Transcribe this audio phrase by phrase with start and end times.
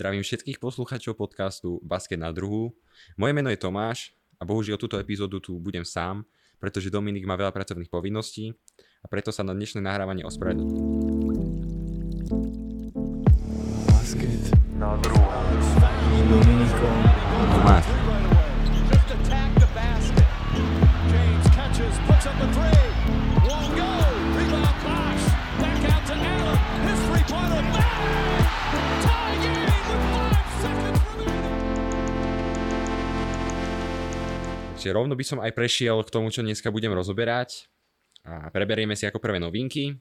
[0.00, 2.72] Zdravím všetkých poslucháčov podcastu Basket na druhu.
[3.20, 6.24] Moje meno je Tomáš a bohužiaľ túto epizódu tu budem sám,
[6.56, 8.48] pretože Dominik má veľa pracovných povinností
[9.04, 10.80] a preto sa na dnešné nahrávanie ospravedlňujem.
[13.92, 14.44] Basket
[14.80, 15.20] na druhu.
[34.80, 37.68] Takže rovno by som aj prešiel k tomu, čo dneska budem rozoberať.
[38.24, 39.92] A preberieme si ako prvé novinky.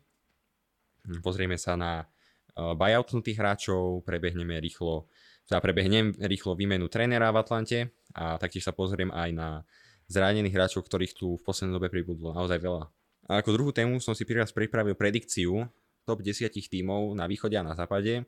[1.19, 5.11] Pozrieme sa na uh, buyoutnutých hráčov, prebehneme rýchlo,
[5.51, 7.79] teda prebehnem rýchlo výmenu trénera v Atlante
[8.15, 9.67] a taktiež sa pozriem aj na
[10.07, 12.87] zranených hráčov, ktorých tu v poslednej dobe pribudlo naozaj veľa.
[13.27, 15.67] A ako druhú tému som si priraz pripravil predikciu
[16.07, 18.23] top 10 tímov na východe a na západe.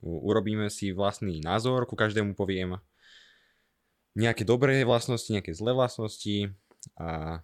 [0.00, 2.80] Urobíme si vlastný názor, ku každému poviem
[4.12, 6.52] nejaké dobré vlastnosti, nejaké zlé vlastnosti
[6.98, 7.40] a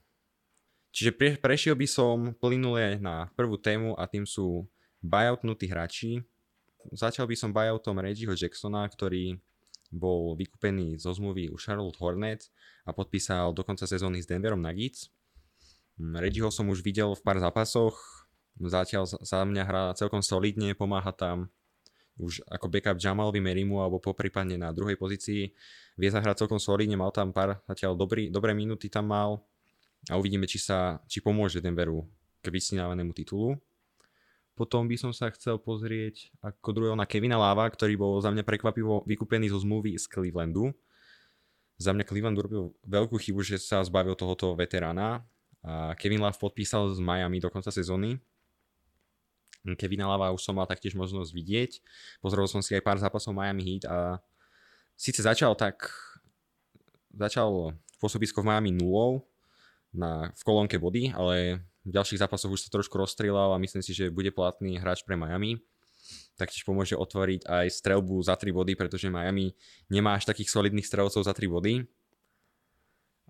[0.93, 4.69] čiže pre, prešiel by som plynule na prvú tému a tým sú
[5.01, 6.21] buyoutnutí hráči.
[6.93, 9.37] Začal by som buyoutom Reggieho Jacksona, ktorý
[9.89, 12.53] bol vykúpený zo zmluvy u Charlotte Hornets
[12.85, 15.09] a podpísal do konca sezóny s Denverom Nuggets.
[15.97, 17.97] Mm, Reggieho som už videl v pár zápasoch,
[18.61, 21.49] zatiaľ za- mňa hrá celkom solidne, pomáha tam
[22.19, 25.55] už ako backup Jamalovi Merimu alebo poprípadne na druhej pozícii.
[25.95, 29.47] Vie zahrať celkom solidne, mal tam pár zatiaľ dobrý, dobré minúty tam mal
[30.11, 32.07] a uvidíme, či sa či pomôže Denveru
[32.43, 33.59] k vysnívanému titulu.
[34.59, 38.43] Potom by som sa chcel pozrieť ako druhého na Kevina Láva, ktorý bol za mňa
[38.43, 40.75] prekvapivo vykúpený zo zmluvy z Clevelandu.
[41.79, 45.23] Za mňa Cleveland urobil veľkú chybu, že sa zbavil tohoto veterána
[45.63, 48.19] a Kevin Love podpísal z Miami do konca sezóny.
[49.77, 51.71] Kevina Lava už som mal taktiež možnosť vidieť.
[52.23, 54.23] Pozrel som si aj pár zápasov Miami Heat a
[54.95, 55.91] síce začal tak
[57.19, 59.27] začal pôsobisko v Miami nulou
[59.91, 63.97] na, v kolónke body, ale v ďalších zápasoch už sa trošku rozstrieľal a myslím si,
[63.97, 65.59] že bude platný hráč pre Miami.
[66.39, 69.53] Taktiež pomôže otvoriť aj strelbu za 3 body, pretože Miami
[69.91, 71.75] nemá až takých solidných strelcov za 3 body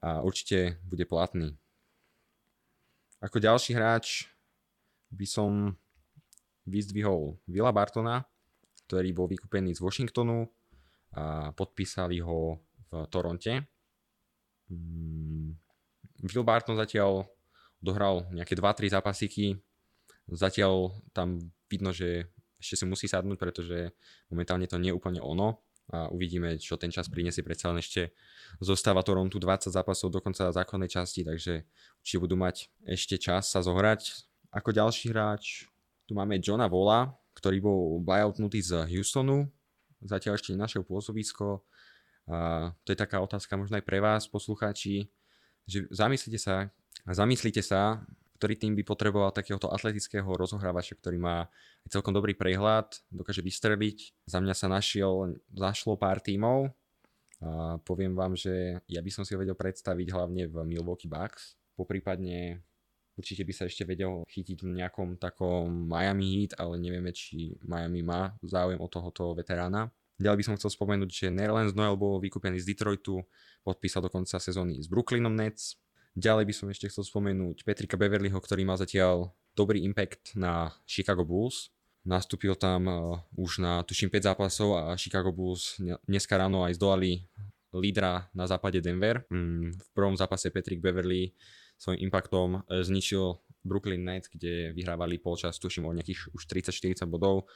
[0.05, 1.57] a určite bude platný.
[3.19, 4.31] Ako ďalší hráč
[5.11, 5.75] by som
[6.69, 8.23] vyzdvihol Villa Bartona,
[8.87, 10.49] ktorý bol vykúpený z Washingtonu
[11.17, 13.65] a podpísali ho v Toronte.
[14.69, 15.57] Mm,
[16.29, 17.29] Will Barton zatiaľ
[17.81, 19.57] dohral nejaké 2-3 zápasíky.
[20.29, 21.41] Zatiaľ tam
[21.71, 23.95] vidno, že ešte si musí sadnúť, pretože
[24.29, 27.41] momentálne to nie je úplne ono a uvidíme, čo ten čas prinesie.
[27.41, 28.13] Predsa len ešte
[28.61, 31.65] zostáva Torontu 20 zápasov do konca základnej časti, takže
[32.03, 34.29] určite budú mať ešte čas sa zohrať.
[34.53, 35.69] Ako ďalší hráč
[36.09, 39.45] tu máme Johna Vola, ktorý bol buyoutnutý z Houstonu.
[40.01, 41.61] Zatiaľ ešte nenašiel pôsobisko.
[42.25, 45.13] A to je taká otázka možno aj pre vás, poslucháči,
[45.69, 46.73] že zamyslite sa,
[47.05, 48.01] zamyslite sa,
[48.41, 51.53] ktorý tým by potreboval takéhoto atletického rozohrávača, ktorý má
[51.93, 54.25] celkom dobrý prehľad, dokáže vystreliť.
[54.25, 56.73] Za mňa sa našiel, zašlo pár tímov.
[57.39, 61.59] A poviem vám, že ja by som si ho vedel predstaviť hlavne v Milwaukee Bucks.
[61.75, 62.63] Poprípadne
[63.19, 68.07] určite by sa ešte vedel chytiť v nejakom takom Miami Heat, ale nevieme, či Miami
[68.07, 69.91] má záujem o tohoto veterána.
[70.19, 73.23] Ďalej by som chcel spomenúť, že Nerlens Noel bol vykúpený z Detroitu,
[73.63, 75.79] podpísal do konca sezóny s Brooklynom Nets.
[76.19, 81.23] Ďalej by som ešte chcel spomenúť Petrika Beverlyho, ktorý má zatiaľ dobrý impact na Chicago
[81.23, 81.71] Bulls.
[82.03, 82.99] Nastúpil tam uh,
[83.39, 87.23] už na tuším 5 zápasov a Chicago Bulls ne- dneska ráno aj zdolali
[87.71, 89.23] lídra na západe Denver.
[89.29, 91.37] Mm, v prvom zápase Patrick Beverly
[91.79, 97.47] svojím impactom e, zničil Brooklyn Nets, kde vyhrávali polčas, tuším o nejakých už 30-40 bodov.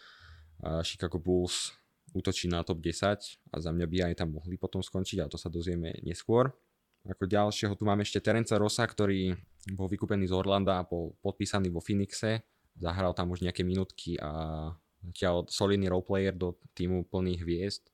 [0.63, 1.75] A Chicago Bulls
[2.15, 5.41] útočí na top 10 a za mňa by aj tam mohli potom skončiť, ale to
[5.41, 6.53] sa dozvieme neskôr.
[7.03, 9.35] Ako ďalšieho tu máme ešte Terenca Rosa, ktorý
[9.75, 12.47] bol vykúpený z Orlanda a bol podpísaný vo Phoenixe.
[12.79, 14.71] Zahral tam už nejaké minútky a
[15.03, 17.91] zatiaľ solidný roleplayer do týmu plných hviezd.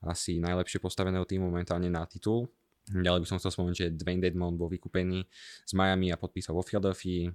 [0.00, 2.48] Asi najlepšie postaveného týmu momentálne na titul.
[2.86, 5.26] Ďalej by som chcel spomenúť, že Dwayne Dedmon bol vykúpený
[5.66, 7.34] z Miami a podpísal vo Philadelphia.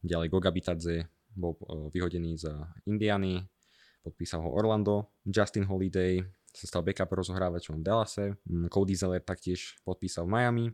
[0.00, 1.04] Ďalej Goga Bitadze
[1.36, 2.48] bol e, vyhodený z
[2.88, 3.44] Indiany,
[4.00, 5.12] podpísal ho Orlando.
[5.28, 6.24] Justin Holiday
[6.56, 8.26] sa stal backup rozohrávačom v Dallase.
[8.48, 10.66] Mm, Cody Zeller taktiež podpísal v Miami.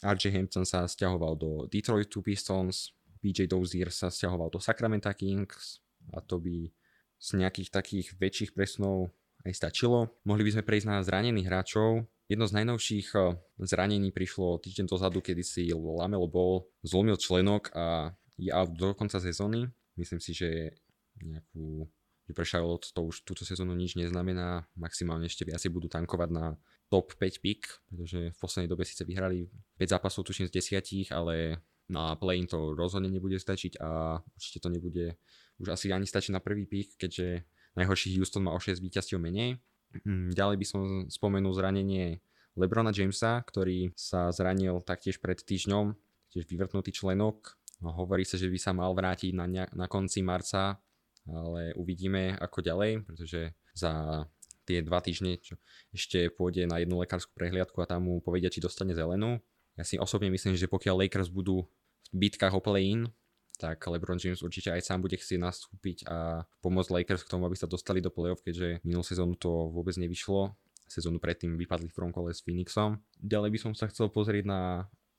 [0.00, 2.96] RJ Hampton sa stiahoval do Detroitu Pistons.
[3.20, 5.84] PJ Dozier sa stiahoval do Sacramento Kings
[6.14, 6.68] a to by
[7.16, 9.12] z nejakých takých väčších presunov
[9.44, 10.12] aj stačilo.
[10.28, 12.04] Mohli by sme prejsť na zranených hráčov.
[12.26, 18.14] Jedno z najnovších eh, zranení prišlo týždeň dozadu, kedy si Lamelo Ball zlomil členok a
[18.34, 19.70] je out do konca sezóny.
[19.94, 20.74] Myslím si, že
[21.22, 21.88] nejakú
[22.26, 26.58] že pre Charlotte to už túto sezónu nič neznamená, maximálne ešte viac budú tankovať na
[26.90, 29.46] top 5 pick, pretože v poslednej dobe síce vyhrali
[29.78, 34.68] 5 zápasov tuším z 10, ale na play to rozhodne nebude stačiť a určite to
[34.74, 35.14] nebude
[35.62, 37.46] už asi ani stačiť na prvý pick, keďže
[37.78, 39.62] najhorší Houston má o 6 víťazstiev menej.
[40.04, 42.20] Mm, ďalej by som spomenul zranenie
[42.58, 45.94] Lebrona Jamesa, ktorý sa zranil taktiež pred týždňom,
[46.32, 47.56] tiež vyvrtnutý členok.
[47.84, 50.80] Hovorí sa, že by sa mal vrátiť na, na konci marca
[51.26, 54.24] ale uvidíme ako ďalej, pretože za
[54.66, 55.58] tie dva týždne čo
[55.94, 59.38] ešte pôjde na jednu lekárskú prehliadku a tam mu povedia, či dostane zelenú.
[59.78, 61.66] Ja si osobne myslím, že pokiaľ Lakers budú
[62.10, 63.10] v bitkách o play-in,
[63.56, 67.56] tak LeBron James určite aj sám bude chcieť nastúpiť a pomôcť Lakers k tomu, aby
[67.56, 70.52] sa dostali do play-off, keďže minulú sezónu to vôbec nevyšlo.
[70.86, 73.02] Sezónu predtým vypadli v prvom kole s Phoenixom.
[73.18, 74.60] Ďalej by som sa chcel pozrieť na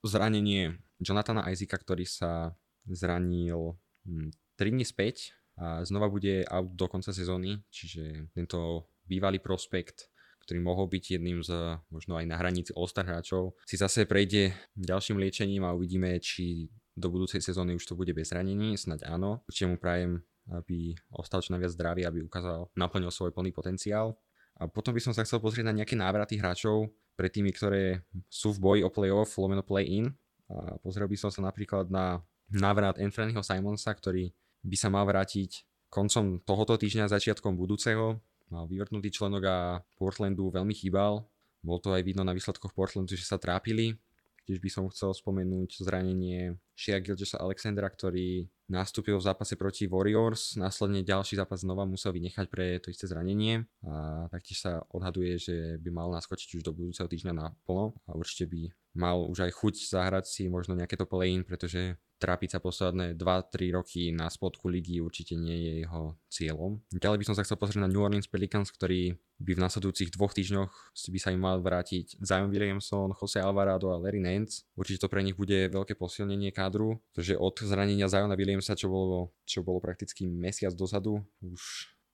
[0.06, 2.56] zranenie Jonathana Isaaca, ktorý sa
[2.88, 3.75] zranil
[4.06, 4.30] 3 hm,
[4.63, 10.13] dní späť a znova bude out do konca sezóny, čiže tento bývalý prospekt,
[10.45, 15.18] ktorý mohol byť jedným z možno aj na hranici All-Star hráčov, si zase prejde ďalším
[15.19, 19.46] liečením a uvidíme, či do budúcej sezóny už to bude bez zranení, snať áno.
[19.46, 24.18] Určite mu prajem, aby ostal čo najviac zdravý, aby ukázal, naplnil svoj plný potenciál.
[24.58, 28.58] A potom by som sa chcel pozrieť na nejaké návraty hráčov pre tými, ktoré sú
[28.58, 30.10] v boji o playoff, lomeno play-in.
[30.50, 34.34] A pozrel by som sa napríklad na návrat Anthonyho Simonsa, ktorý
[34.66, 35.62] by sa mal vrátiť
[35.94, 38.18] koncom tohoto týždňa, začiatkom budúceho.
[38.50, 39.58] Mal vyvrtnutý členok a
[40.00, 41.28] Portlandu veľmi chýbal.
[41.62, 44.00] Bol to aj vidno na výsledkoch Portlandu, že sa trápili.
[44.48, 50.56] Tiež by som chcel spomenúť zranenie Shea Gilgesa Alexandra, ktorý nastúpil v zápase proti Warriors,
[50.56, 53.68] následne ďalší zápas znova musel vynechať pre to isté zranenie.
[53.84, 58.16] A taktiež sa odhaduje, že by mal naskočiť už do budúceho týždňa na plno a
[58.16, 62.60] určite by mal už aj chuť zahrať si možno nejaké to play-in, pretože trápiť sa
[62.60, 66.82] posledné 2-3 roky na spodku ligy určite nie je jeho cieľom.
[66.90, 70.34] Ďalej by som sa chcel pozrieť na New Orleans Pelicans, ktorí by v nasledujúcich dvoch
[70.34, 70.74] týždňoch
[71.14, 74.66] by sa im mal vrátiť Zion Williamson, Jose Alvarado a Larry Nance.
[74.74, 79.38] Určite to pre nich bude veľké posilnenie kádru, pretože od zranenia Ziona Williamsa, čo bolo,
[79.46, 81.62] čo bolo prakticky mesiac dozadu, už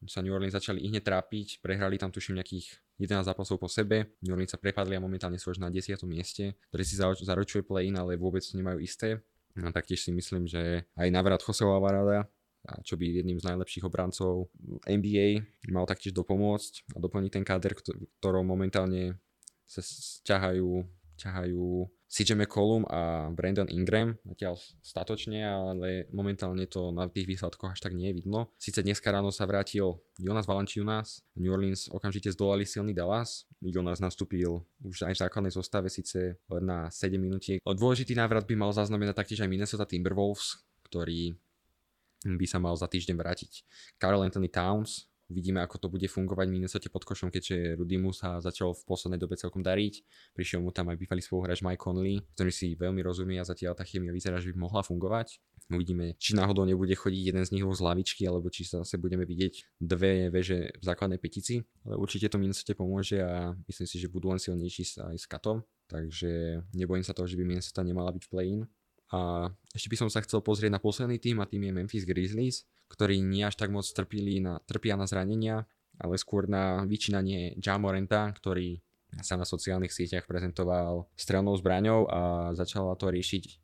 [0.07, 4.15] sa New Orleans začali i hneď trápiť, prehrali tam tuším nejakých 11 zápasov po sebe,
[4.23, 5.97] New Orleans sa prepadli a momentálne sú až na 10.
[6.05, 9.23] mieste, ktorý si zaručuje play-in, ale vôbec nemajú isté.
[9.53, 12.25] A taktiež si myslím, že aj navrat Joseho Alvarada,
[12.81, 14.47] čo by jedným z najlepších obrancov
[14.87, 17.75] NBA mal taktiež dopomôcť a doplniť ten káder,
[18.17, 19.19] ktorom momentálne
[19.67, 19.83] sa
[20.23, 20.87] ťahajú,
[21.19, 21.65] ťahajú
[22.13, 27.97] CJ McCollum a Brandon Ingram, zatiaľ statočne, ale momentálne to na tých výsledkoch až tak
[27.97, 28.53] nie je vidno.
[28.61, 34.61] Sice dneska ráno sa vrátil Jonas Valanciunas, New Orleans okamžite zdolali silný Dallas, Jonas nastúpil
[34.85, 37.57] už aj v základnej zostave, síce len na 7 minútiek.
[37.65, 41.33] Dôležitý návrat by mal zaznamenať taktiež aj Minnesota Timberwolves, ktorý
[42.29, 43.65] by sa mal za týždeň vrátiť.
[43.97, 48.43] Carl Anthony Towns, Uvidíme, ako to bude fungovať v Minnesota pod košom, keďže Rudy sa
[48.43, 50.03] začal v poslednej dobe celkom dariť.
[50.35, 53.87] Prišiel mu tam aj bývalý spoluhráč Mike Conley, ktorý si veľmi rozumie a zatiaľ tá
[53.87, 55.39] chemia vyzerá, že by mohla fungovať.
[55.71, 59.23] Uvidíme, či náhodou nebude chodiť jeden z nich z lavičky, alebo či sa zase budeme
[59.23, 61.63] vidieť dve veže v základnej petici.
[61.87, 65.63] Ale určite to Minnesota pomôže a myslím si, že budú len silnejší aj s katom.
[65.87, 68.61] Takže nebojím sa toho, že by Minnesota nemala byť v play-in.
[69.13, 69.45] A
[69.77, 73.21] ešte by som sa chcel pozrieť na posledný tým a tým je Memphis Grizzlies, ktorí
[73.21, 75.69] nie až tak moc trpili na, trpia na zranenia,
[76.01, 78.81] ale skôr na vyčínanie Jamorenta, ktorý
[79.21, 82.21] sa na sociálnych sieťach prezentoval strelnou zbraňou a
[82.57, 83.62] začala to riešiť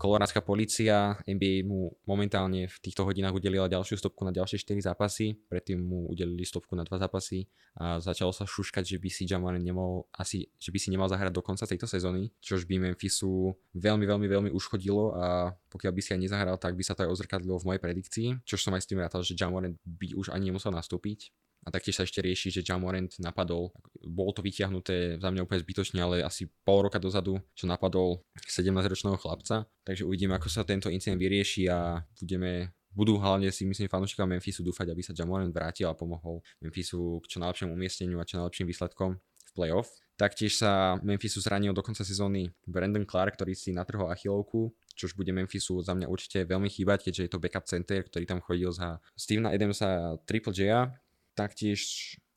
[0.00, 5.36] Koloránska policia, NBA mu momentálne v týchto hodinách udelila ďalšiu stopku na ďalšie 4 zápasy,
[5.50, 7.44] predtým mu udelili stopku na 2 zápasy
[7.76, 11.36] a začalo sa šuškať, že by si Jamal nemohol, asi, že by si nemal zahrať
[11.36, 16.10] do konca tejto sezóny, čož by Memphisu veľmi, veľmi, veľmi uškodilo a pokiaľ by si
[16.16, 18.88] aj nezahral, tak by sa to aj ozrkadlilo v mojej predikcii, čož som aj s
[18.88, 22.64] tým rátal, že Jamal by už ani nemusel nastúpiť a taktiež sa ešte rieši, že
[22.64, 23.68] Jamorant napadol,
[24.00, 29.20] bolo to vyťahnuté za mňa úplne zbytočne, ale asi pol roka dozadu, čo napadol 17-ročného
[29.20, 29.68] chlapca.
[29.84, 34.66] Takže uvidíme, ako sa tento incident vyrieši a budeme budú hlavne si myslím fanúšikom Memphisu
[34.66, 38.66] dúfať, aby sa Jamorant vrátil a pomohol Memphisu k čo najlepšiemu umiestneniu a čo najlepším
[38.66, 39.90] výsledkom v playoff.
[40.18, 45.32] Taktiež sa Memphisu zranil do konca sezóny Brandon Clark, ktorý si natrhol achilovku, čož bude
[45.32, 49.00] Memphisu za mňa určite veľmi chýbať, keďže je to backup center, ktorý tam chodil za
[49.16, 50.92] Stevena Adamsa a Triple J
[51.34, 51.80] Taktiež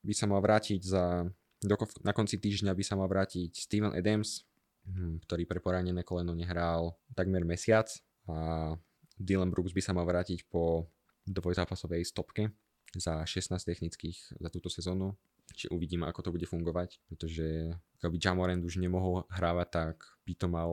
[0.03, 1.27] by sa mal vrátiť za,
[1.63, 4.43] do, na konci týždňa by sa mal vrátiť Steven Adams,
[4.85, 7.87] hm, ktorý pre poranené koleno nehral takmer mesiac
[8.27, 8.71] a
[9.15, 10.91] Dylan Brooks by sa mal vrátiť po
[11.23, 12.51] dvojzápasovej stopke
[12.93, 15.15] za 16 technických za túto sezónu.
[15.53, 20.47] Čiže uvidíme, ako to bude fungovať, pretože keby Jamorand už nemohol hrávať, tak by to
[20.47, 20.71] mal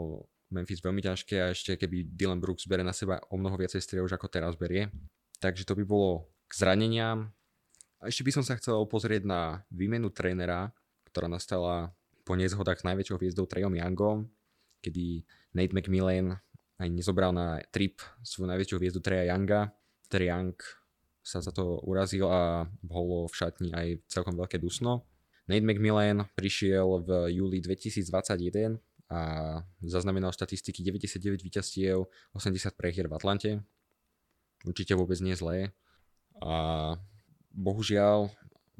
[0.50, 4.11] Memphis veľmi ťažké a ešte keby Dylan Brooks bere na seba o mnoho viacej strieľ
[4.11, 4.91] už ako teraz berie.
[5.39, 7.31] Takže to by bolo k zraneniam
[8.00, 10.73] A ešte by som sa chcel pozrieť na výmenu trénera,
[11.12, 11.92] ktorá nastala
[12.25, 14.25] po nezhodách s najväčšou hviezdou Trejom Youngom,
[14.80, 16.40] kedy Nate McMillan
[16.80, 19.76] aj nezobral na trip svoju najväčšiu hviezdu Treja Younga.
[20.09, 20.57] Trey Young
[21.21, 25.04] sa za to urazil a bolo v šatni aj celkom veľké dusno.
[25.45, 28.80] Nate McMillan prišiel v júli 2021
[29.12, 29.21] a
[29.85, 33.50] zaznamenal štatistiky 99 víťazstiev, 80 prehier v Atlante.
[34.64, 35.76] Určite vôbec nie zlé.
[36.40, 36.97] A
[37.54, 38.30] bohužiaľ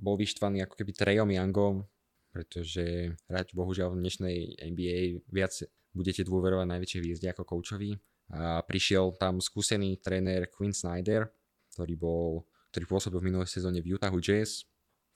[0.00, 1.84] bol vyštvaný ako keby Trejom Youngom,
[2.30, 4.36] pretože hrať bohužiaľ v dnešnej
[4.70, 5.52] NBA viac
[5.90, 7.98] budete dôverovať najväčšej hviezde ako koučovi.
[8.30, 11.26] A prišiel tam skúsený tréner Quinn Snyder,
[11.74, 14.62] ktorý, bol, ktorý pôsobil v minulej sezóne v Utahu Jazz.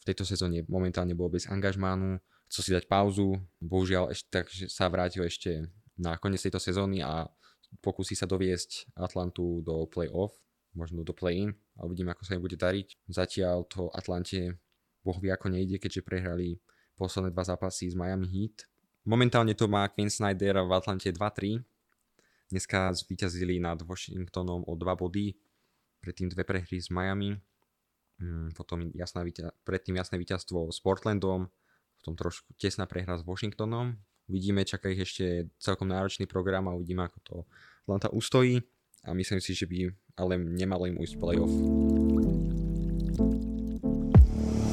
[0.02, 2.18] V tejto sezóne momentálne bol bez angažmánu,
[2.50, 7.30] chcel si dať pauzu, bohužiaľ ešte, takže sa vrátil ešte na koniec tejto sezóny a
[7.80, 10.34] pokusí sa doviesť Atlantu do play-off,
[10.75, 13.07] možno do play-in a uvidíme, ako sa im bude dariť.
[13.09, 14.59] Zatiaľ to Atlante
[15.07, 16.59] boh vie ako nejde, keďže prehrali
[16.99, 18.66] posledné dva zápasy z Miami Heat.
[19.04, 21.61] Momentálne to má Quinn Snyder v Atlante 2-3.
[22.49, 25.37] Dneska zvíťazili nad Washingtonom o 2 body,
[26.00, 27.37] predtým dve prehry s Miami,
[28.21, 29.25] mm, potom jasná,
[29.64, 31.49] predtým jasné víťazstvo s Portlandom,
[32.00, 33.97] potom trošku tesná prehra s Washingtonom.
[34.25, 37.35] Uvidíme, čaká ich ešte celkom náročný program a uvidíme, ako to
[37.85, 38.64] Atlanta ustojí
[39.04, 41.50] a myslím si, že by ale nemalo im ujsť playoff.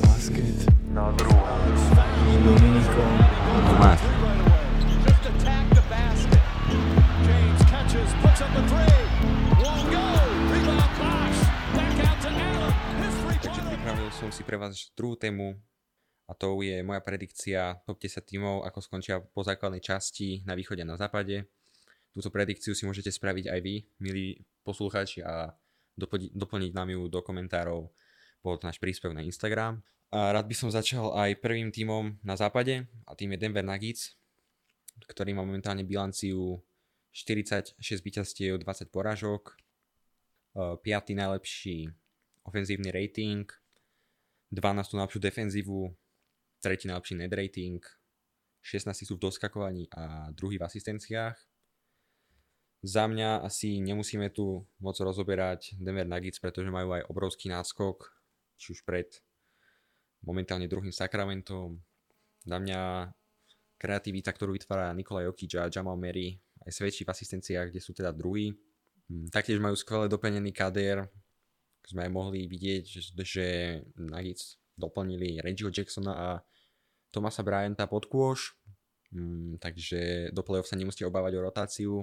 [0.06, 0.58] Basket
[0.94, 1.54] na druhá.
[2.42, 3.12] Dominikom.
[3.70, 4.02] Tomáš.
[13.42, 15.58] Takže pripravil som si pre vás druhú tému
[16.30, 20.86] a to je moja predikcia top 10 tímov, ako skončia po základnej časti na východe
[20.86, 21.50] a na západe.
[22.14, 25.54] Túto predikciu si môžete spraviť aj vy, milí poslucháči, a
[25.98, 27.92] doplniť, doplniť nám ju do komentárov
[28.42, 29.86] pod náš príspevok na Instagram.
[30.12, 34.20] A rád by som začal aj prvým tímom na západe a tým je Denver Nuggets,
[35.08, 36.60] ktorý má momentálne bilanciu
[37.16, 39.56] 46 víťazstiev, 20 porážok,
[40.56, 40.84] 5.
[41.16, 41.88] najlepší
[42.44, 43.48] ofenzívny rating,
[44.52, 45.00] 12.
[45.00, 45.80] najlepšiu defenzívu,
[46.60, 46.92] 3.
[46.92, 47.80] najlepší net rating,
[48.60, 49.08] 16.
[49.08, 51.40] sú v doskakovaní a druhý v asistenciách.
[52.82, 58.10] Za mňa asi nemusíme tu moc rozoberať Denver Nuggets, pretože majú aj obrovský náskok,
[58.58, 59.22] či už pred
[60.26, 61.78] momentálne druhým Sacramentom.
[62.42, 63.14] Za mňa
[63.78, 68.10] kreativita, ktorú vytvára Nikola Jokic a Jamal Murray, aj svedčí v asistenciách, kde sú teda
[68.10, 68.54] druhí.
[69.10, 71.06] Mm, Taktiež majú skvele doplnený kader,
[71.86, 72.84] sme aj mohli vidieť,
[73.14, 73.42] že,
[73.98, 76.28] Nuggets doplnili Reggieho Jacksona a
[77.14, 78.58] Tomasa Bryanta pod kôž,
[79.14, 81.94] mm, takže do play-off sa nemusíte obávať o rotáciu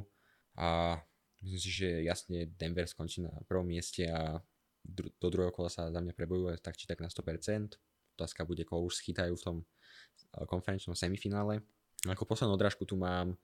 [0.59, 0.99] a
[1.47, 4.43] myslím si, že jasne Denver skončí na prvom mieste a
[4.83, 7.79] do druhého kola sa za mňa prebojuje tak či tak na 100%.
[8.19, 11.63] Otázka bude, koho už schytajú v tom eh, konferenčnom semifinále.
[12.07, 13.39] Ako poslednú odrážku tu mám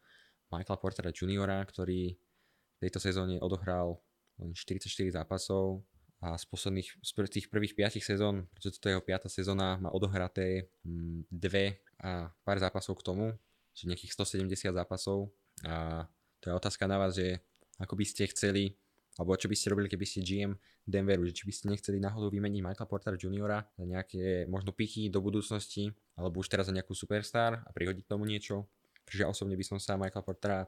[0.51, 3.99] Michaela Portera Juniora, ktorý v tejto sezóne odohral
[4.39, 5.83] len 44 zápasov
[6.23, 9.31] a z posledných, z tých prvých 5 sezón, pretože toto je jeho 5.
[9.31, 13.27] sezóna, má odohraté mm, dve a pár zápasov k tomu,
[13.75, 15.31] že nejakých 170 zápasov
[15.67, 16.07] a
[16.45, 17.41] to je otázka na vás, že
[17.81, 18.77] ako by ste chceli,
[19.17, 20.53] alebo čo by ste robili, keby ste GM
[20.85, 25.09] Denveru, že či by ste nechceli náhodou vymeniť Michaela Portera Juniora za nejaké možno piky
[25.09, 28.69] do budúcnosti, alebo už teraz za nejakú superstar a prihodiť tomu niečo.
[29.17, 30.59] Ja osobne by som sa Michaela Portera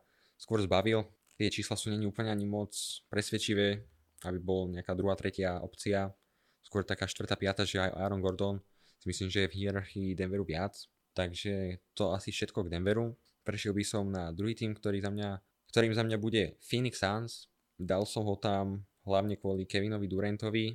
[0.40, 1.04] skôr zbavil.
[1.36, 2.72] Tie čísla sú není úplne ani moc
[3.12, 3.84] presvedčivé,
[4.24, 6.08] aby bol nejaká druhá, tretia opcia.
[6.64, 8.64] Skôr taká štvrtá, piata, že aj Aaron Gordon
[8.96, 10.88] si myslím, že je v hierarchii Denveru viac.
[11.12, 13.12] Takže to asi všetko k Denveru.
[13.44, 15.28] Prešiel by som na druhý tým, ktorý za mňa,
[15.76, 17.52] ktorým za mňa bude Phoenix Suns.
[17.76, 20.72] Dal som ho tam hlavne kvôli Kevinovi Durantovi,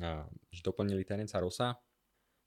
[0.00, 1.76] a, že doplnili Terenca Rosa.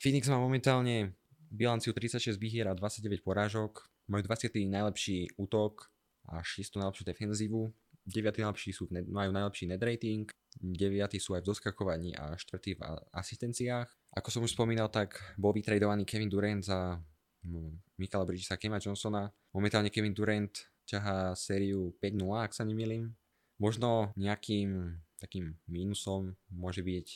[0.02, 1.14] Phoenix má momentálne
[1.54, 3.86] bilanciu 36 výhier a 29 porážok.
[4.10, 4.50] Majú 20.
[4.66, 5.94] najlepší útok
[6.26, 6.82] a 6.
[6.82, 7.70] najlepšiu defenzívu.
[8.10, 8.50] 9.
[8.50, 10.26] najlepší sú, majú najlepší net rating,
[10.58, 11.22] 9.
[11.22, 12.82] sú aj v doskakovaní a 4.
[12.82, 12.82] v
[13.14, 13.94] asistenciách.
[14.18, 16.98] Ako som už spomínal, tak bol vytradovaný Kevin Durant za
[17.46, 19.30] hm, Michaela Bridgesa Kema Johnsona.
[19.54, 23.14] Momentálne Kevin Durant ťahá sériu 5-0, ak sa nemýlim.
[23.62, 27.08] Možno nejakým takým mínusom môže byť,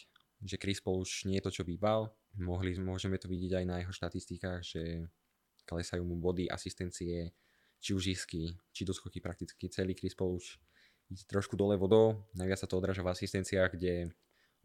[0.45, 2.13] že Chris Paul už nie je to, čo býval.
[2.37, 5.09] Mohli, môžeme to vidieť aj na jeho štatistikách, že
[5.65, 7.33] klesajú mu body, asistencie,
[7.81, 10.61] či už isky, či doskoky prakticky celý Chris Paul už
[11.09, 12.29] ide trošku dole vodou.
[12.37, 14.13] Najviac sa to odráža v asistenciách, kde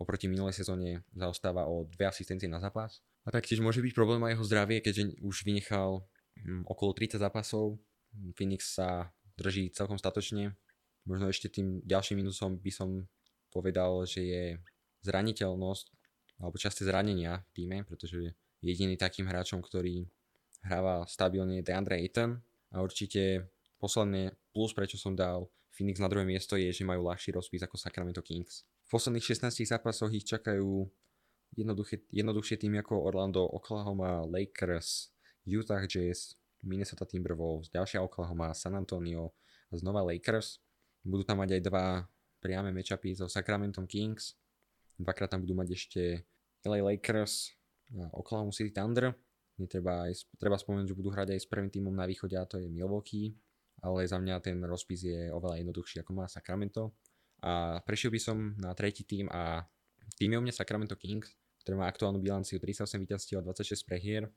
[0.00, 3.04] oproti minulej sezóne zaostáva o dve asistencie na zápas.
[3.25, 6.09] A taktiež môže byť problém aj jeho zdravie, keďže už vynechal
[6.40, 7.76] hm, okolo 30 zápasov.
[8.34, 10.54] Phoenix sa drží celkom statočne.
[11.08, 13.08] Možno ešte tým ďalším minusom by som
[13.50, 14.44] povedal, že je
[15.06, 15.86] zraniteľnosť
[16.40, 20.08] alebo časté zranenia v týme, pretože jediný takým hráčom, ktorý
[20.64, 22.40] hráva stabilne DeAndre Ayton
[22.72, 23.48] a určite
[23.80, 27.80] posledné plus, prečo som dal Phoenix na druhé miesto je, že majú ľahší rozpis ako
[27.80, 28.68] Sacramento Kings.
[28.88, 30.84] V posledných 16 zápasoch ich čakajú
[32.12, 35.10] jednoduchšie týmy ako Orlando, Oklahoma, Lakers,
[35.48, 39.32] Utah Jazz, Minnesota Timberwolves, ďalšia Oklahoma, San Antonio
[39.72, 40.60] znova Lakers.
[41.00, 41.86] Budú tam mať aj dva
[42.40, 44.36] priame matchupy so Sacramento Kings.
[45.00, 46.02] Dvakrát tam budú mať ešte
[46.64, 47.56] LA Lakers
[47.96, 49.12] a Oklahoma City Thunder.
[49.56, 52.60] Netreba aj, treba spomenúť, že budú hrať aj s prvým týmom na východe a to
[52.60, 53.36] je Milwaukee.
[53.80, 56.92] Ale za mňa ten rozpis je oveľa jednoduchší ako má Sacramento.
[57.40, 59.64] A prešiel by som na tretí tým a
[60.20, 61.32] tým je u mňa Sacramento Kings,
[61.64, 64.28] ktorý má aktuálnu bilanciu 38 víťazstiev a 26 prehier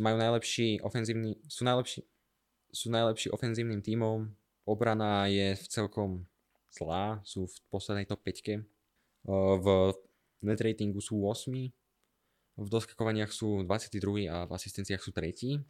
[0.00, 2.00] majú najlepší ofenzívny, sú najlepší,
[2.72, 4.32] sú najlepší ofenzívnym tímom.
[4.66, 6.10] Obrana je v celkom
[6.72, 8.64] zlá, sú v poslednej top 5.
[9.60, 9.66] V
[10.44, 11.52] net ratingu sú 8.
[12.56, 14.32] V doskakovaniach sú 22.
[14.32, 15.60] a v asistenciách sú 3.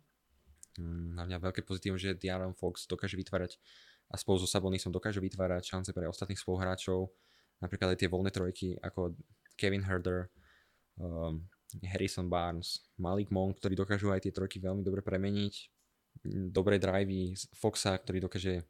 [0.79, 3.59] Hm, na mňa veľké pozitívum, že Diaron Fox dokáže vytvárať
[4.07, 7.11] a spolu so Sabonisom dokáže vytvárať šance pre ostatných spoluhráčov.
[7.59, 9.19] Napríklad aj tie voľné trojky ako
[9.59, 10.31] Kevin Herder,
[11.01, 11.43] um,
[11.85, 15.55] Harrison Barnes, Malik Monk, ktorí dokážu aj tie trojky veľmi dobre premeniť.
[16.51, 18.65] Dobré drivey Foxa, ktorý dokáže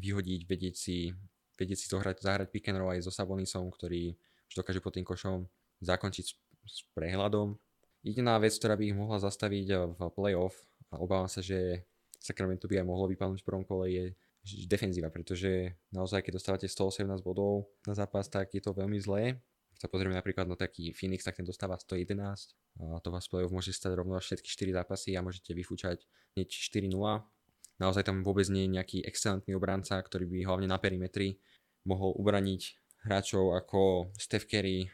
[0.00, 1.14] vyhodiť, vedieť si,
[1.54, 4.16] vedieť si zohrať, zahrať pick and roll aj so Sabonisom, ktorý
[4.50, 5.46] už dokáže pod tým košom
[5.84, 6.34] zakončiť s,
[6.66, 7.54] s prehľadom.
[8.00, 10.56] Jediná vec, ktorá by ich mohla zastaviť v playoff,
[10.90, 11.86] a obávam sa, že
[12.18, 14.04] Sacramento by aj mohlo vypadnúť v prvom kole, je
[14.66, 19.38] defenzíva, pretože naozaj, keď dostávate 118 bodov na zápas, tak je to veľmi zlé
[19.80, 22.52] sa pozrieme napríklad na taký Phoenix, tak ten dostáva 111
[22.84, 26.04] a to vás play môže stať rovno všetky 4 zápasy a môžete vyfúčať
[26.36, 26.92] hneď 4-0.
[27.80, 31.40] Naozaj tam vôbec nie je nejaký excelentný obranca, ktorý by hlavne na perimetri
[31.88, 32.76] mohol ubraniť
[33.08, 34.84] hráčov ako Steph Curry,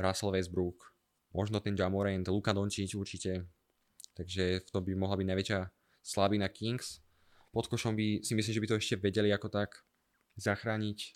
[0.00, 0.96] Russell Westbrook,
[1.36, 3.44] možno ten Jamorant, Luka Doncic určite.
[4.16, 5.60] Takže v tom by mohla byť najväčšia
[6.00, 7.04] slabina Kings.
[7.52, 9.84] Pod košom by si myslím, že by to ešte vedeli ako tak
[10.40, 11.12] zachrániť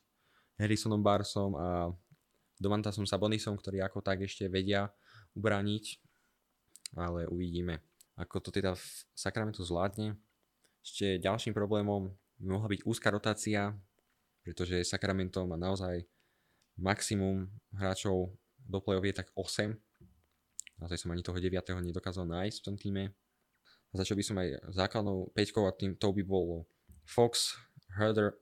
[0.60, 1.88] Harrisonom Barsom a
[2.58, 4.90] Domantasom Sabonisom, ktorí ako tak ešte vedia
[5.38, 5.84] ubrániť,
[6.98, 7.78] ale uvidíme,
[8.18, 10.18] ako to teda v Sacramento zvládne.
[10.82, 12.10] Ešte ďalším problémom
[12.42, 13.74] mohla byť úzka rotácia,
[14.42, 16.06] pretože Sacramento má naozaj
[16.78, 18.34] maximum hráčov
[18.68, 19.74] do play je tak 8.
[20.78, 21.50] Naozaj som ani toho 9.
[21.82, 23.04] nedokázal nájsť v tom týme.
[23.96, 26.68] Začal by som aj základnou 5 a tým to by bolo
[27.08, 27.56] Fox,
[27.96, 28.36] Herder,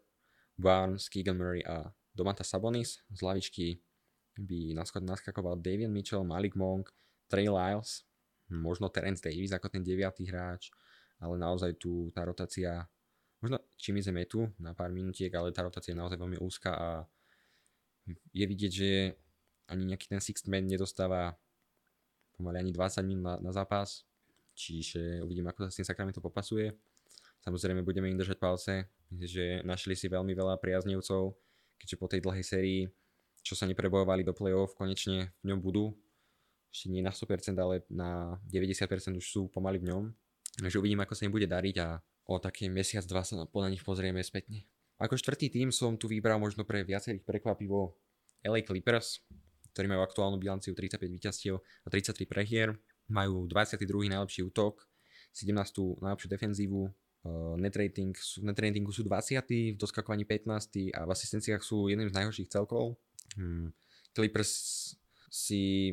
[0.59, 3.00] Barnes, Keegan Murray a Domantas Sabonis.
[3.14, 3.79] Z lavičky
[4.37, 6.92] by naskakoval Davian Mitchell, Malik Monk,
[7.27, 8.05] Trey Lyles,
[8.53, 10.70] možno Terence Davis ako ten deviatý hráč,
[11.18, 12.87] ale naozaj tu tá rotácia,
[13.40, 16.88] možno sme tu na pár minútiek, ale tá rotácia je naozaj veľmi úzka a
[18.31, 18.90] je vidieť, že
[19.66, 21.35] ani nejaký ten sixth man nedostáva
[22.38, 24.07] pomaly ani 20 minút na, na zápas,
[24.55, 26.70] čiže uvidím, ako sa s tým Sacramento popasuje.
[27.42, 31.35] Samozrejme budeme im držať palce, že našli si veľmi veľa priaznivcov,
[31.81, 32.83] keďže po tej dlhej sérii
[33.46, 35.94] čo sa neprebojovali do play-off, konečne v ňom budú.
[36.74, 40.02] Ešte nie na 100%, ale na 90% už sú pomaly v ňom.
[40.59, 43.87] Takže uvidím, ako sa im bude dariť a o taký mesiac, dva sa na nich
[43.87, 44.66] pozrieme spätne.
[44.98, 47.94] Ako štvrtý tým som tu vybral možno pre viacerých prekvapivo
[48.42, 49.22] LA Clippers,
[49.70, 52.74] ktorí majú aktuálnu bilanciu 35 víťazstiev a 33 prehier.
[53.06, 54.11] Majú 22.
[54.11, 54.82] najlepší útok,
[55.30, 56.02] 17.
[56.02, 56.82] najlepšiu defenzívu,
[57.62, 59.76] rating, net ratingu sú 20.
[59.76, 60.96] v doskakovaní 15.
[60.96, 62.98] a v asistenciách sú jedným z najhorších celkov
[63.37, 63.68] hmm,
[64.16, 64.53] Clippers
[65.31, 65.92] si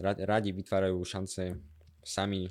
[0.00, 1.56] radi vytvárajú šance
[2.04, 2.48] sami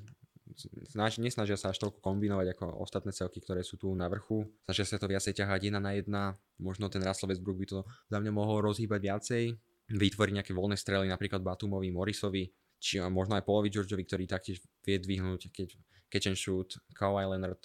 [0.88, 4.48] snaž, nesnažia sa až toľko kombinovať ako ostatné celky, ktoré sú tu na vrchu.
[4.68, 6.22] Snažia sa to viacej ťahať jedna na jedna.
[6.60, 7.80] Možno ten Russell Westbrook by to
[8.12, 9.44] za mňa mohol rozhýbať viacej.
[9.92, 12.48] Vytvoriť nejaké voľné strely, napríklad Batumovi, Morrisovi,
[12.80, 15.76] či možno aj Polovi Georgeovi, ktorý taktiež vie dvihnúť keď,
[16.08, 17.60] catch and shoot, Kawhi Leonard.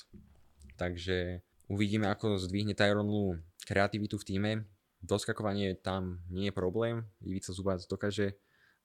[0.74, 4.52] Takže uvidíme, ako zdvihne Tyronu kreativitu v týme
[5.06, 7.06] doskakovanie tam nie je problém.
[7.22, 8.36] Ivica Zubac dokáže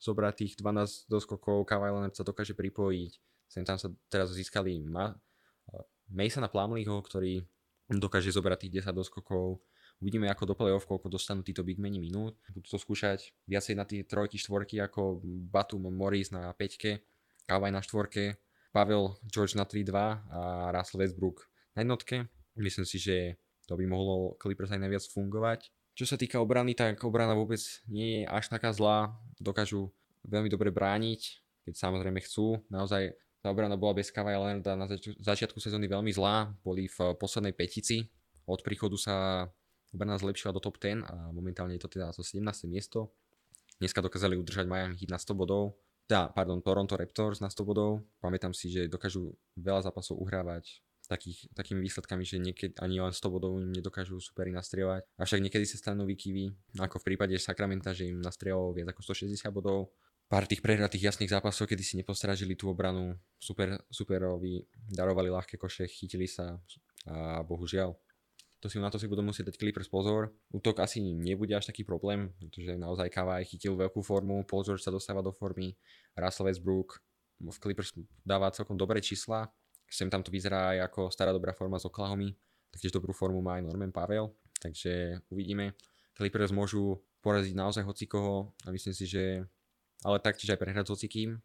[0.01, 3.11] zobrať tých 12 doskokov, Kawhi Leonard sa dokáže pripojiť.
[3.49, 5.17] Sem tam sa teraz získali Ma-
[6.11, 7.43] Masona Plumleeho, ktorý
[7.87, 9.59] dokáže zobrať tých 10 doskokov.
[10.01, 12.33] Uvidíme ako do play-off, koľko dostanú títo big meni minút.
[12.49, 15.21] Budú to skúšať viacej na tie trojky, štvorky ako
[15.53, 18.41] Batum Morris na 5, Kawhi na štvorke,
[18.73, 19.93] Pavel George na 3-2
[20.31, 21.45] a Russell Westbrook
[21.77, 22.25] na jednotke.
[22.57, 23.37] Myslím si, že
[23.69, 25.69] to by mohlo Clippers aj najviac fungovať.
[25.91, 27.59] Čo sa týka obrany, tak obrana vôbec
[27.91, 29.11] nie je až taká zlá.
[29.37, 29.91] Dokážu
[30.23, 31.21] veľmi dobre brániť,
[31.67, 32.63] keď samozrejme chcú.
[32.71, 36.53] Naozaj tá obrana bola bez Kawhi Leonarda na zač- začiatku sezóny veľmi zlá.
[36.63, 38.07] Boli v poslednej petici.
[38.47, 39.15] Od príchodu sa
[39.91, 42.41] obrana zlepšila do top 10 a momentálne je to teda to 17.
[42.71, 43.11] miesto.
[43.81, 48.03] Dneska dokázali udržať Miami Heat na 100 bodov, teda, pardon, Toronto Raptors na 100 bodov.
[48.19, 53.27] Pamätám si, že dokážu veľa zápasov uhrávať takých, takými výsledkami, že niekedy ani len 100
[53.27, 55.03] bodov nedokážu superi nastrieľať.
[55.19, 59.51] Avšak niekedy sa stanú výkyvy, ako v prípade Sacramenta, že im nastrieľalo viac ako 160
[59.51, 59.91] bodov.
[60.31, 65.91] Pár tých prehratých jasných zápasov, kedy si nepostrážili tú obranu, super, superovi darovali ľahké koše,
[65.91, 66.55] chytili sa
[67.03, 67.91] a bohužiaľ
[68.61, 70.37] to si, na to si budú musieť dať Clippers pozor.
[70.53, 74.93] Útok asi nebude až taký problém, pretože naozaj Kawhi chytil veľkú formu, Paul George sa
[74.93, 75.73] dostáva do formy,
[76.13, 77.01] Russell Westbrook
[77.41, 77.89] v Clippers
[78.21, 79.49] dáva celkom dobré čísla,
[79.91, 82.31] sem tam to vyzerá aj ako stará dobrá forma z Oklahomy,
[82.71, 84.31] taktiež dobrú formu má aj Norman Pavel,
[84.63, 85.75] takže uvidíme.
[86.15, 89.43] Clippers môžu poraziť naozaj hocikoho a myslím si, že
[90.01, 91.37] ale taktiež aj prehrať s hocikým.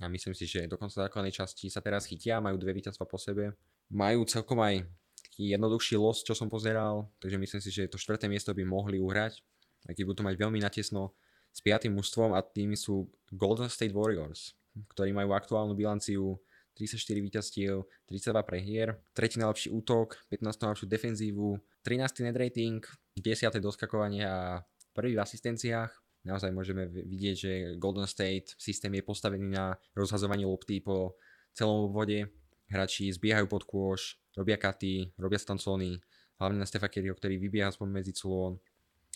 [0.00, 3.20] A myslím si, že do konca základnej časti sa teraz chytia, majú dve víťazstva po
[3.20, 3.54] sebe,
[3.92, 4.82] majú celkom aj
[5.20, 8.98] taký jednoduchší los, čo som pozeral, takže myslím si, že to štvrté miesto by mohli
[8.98, 9.38] uhrať,
[9.86, 11.14] aj keď budú mať veľmi natesno
[11.52, 14.56] s piatým mužstvom a tými sú Golden State Warriors,
[14.96, 16.40] ktorí majú aktuálnu bilanciu
[16.74, 21.48] 34 víťazstiev, 32 prehier, tretí najlepší útok, 15 najlepšiu defenzívu,
[21.84, 22.24] 13.
[22.24, 22.80] net rating,
[23.18, 23.60] 10.
[23.60, 24.64] doskakovanie a
[24.96, 25.92] prvý v asistenciách.
[26.22, 31.18] Naozaj môžeme vidieť, že Golden State systém je postavený na rozhazovanie lopty po
[31.50, 32.30] celom obvode.
[32.70, 35.98] Hráči zbiehajú pod kôš, robia katy, robia stancóny,
[36.38, 38.62] hlavne na Stefa Kerryho, ktorý vybieha spomedzi culón.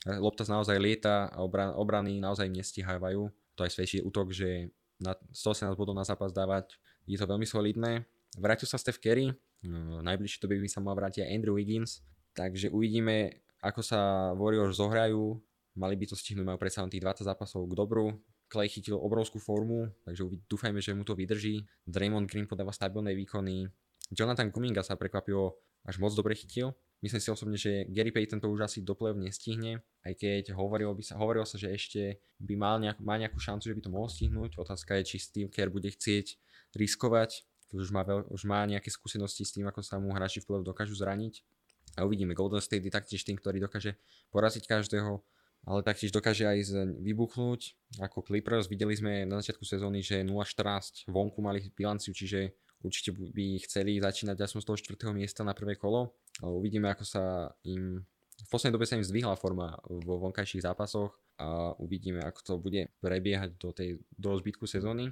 [0.05, 3.31] Lopta naozaj lieta a obran, obrany naozaj nestíhajú.
[3.57, 8.05] To aj svedčí útok, že na 118 bodov na zápas dávať je to veľmi solidné.
[8.37, 9.33] Vrátil sa Steph Curry,
[9.65, 12.05] no, najbližšie to by sa mal vrátiť aj Andrew Wiggins,
[12.37, 13.99] takže uvidíme, ako sa
[14.37, 15.41] Warriors zohrajú.
[15.77, 18.17] Mali by to stihnúť, majú predsa len tých 20 zápasov k dobru.
[18.49, 21.67] Clay chytil obrovskú formu, takže dúfajme, že mu to vydrží.
[21.85, 23.69] Draymond Green podáva stabilné výkony,
[24.15, 26.75] Jonathan Kuminga sa prekvapilo až moc dobre chytil.
[27.03, 30.97] Myslím si osobne, že Gary Payton to už asi do play nestihne, aj keď hovorilo,
[30.97, 33.93] by sa, hovorilo sa, že ešte by mal, nejak, mal nejakú šancu, že by to
[33.93, 34.57] mohol stihnúť.
[34.57, 36.41] Otázka je, či Steve Kerr bude chcieť
[36.77, 37.43] riskovať,
[37.75, 40.63] už má, veľ, už má nejaké skúsenosti s tým, ako sa mu hráči v play
[40.63, 41.43] dokážu zraniť.
[41.99, 43.97] A uvidíme, Golden State je taktiež tým, ktorý dokáže
[44.31, 45.25] poraziť každého,
[45.67, 48.71] ale taktiež dokáže aj vybuchnúť ako Clippers.
[48.71, 54.37] Videli sme na začiatku sezóny, že 0-14 vonku mali bilanciu, čiže určite by chceli začínať
[54.47, 55.17] aspoň z toho 4.
[55.17, 56.15] miesta na prvé kolo.
[56.39, 57.23] Ale uvidíme, ako sa
[57.67, 58.05] im...
[58.37, 62.93] V poslednej dobe sa im zdvihla forma vo vonkajších zápasoch a uvidíme, ako to bude
[63.01, 65.09] prebiehať do, tej, do zbytku sezóny.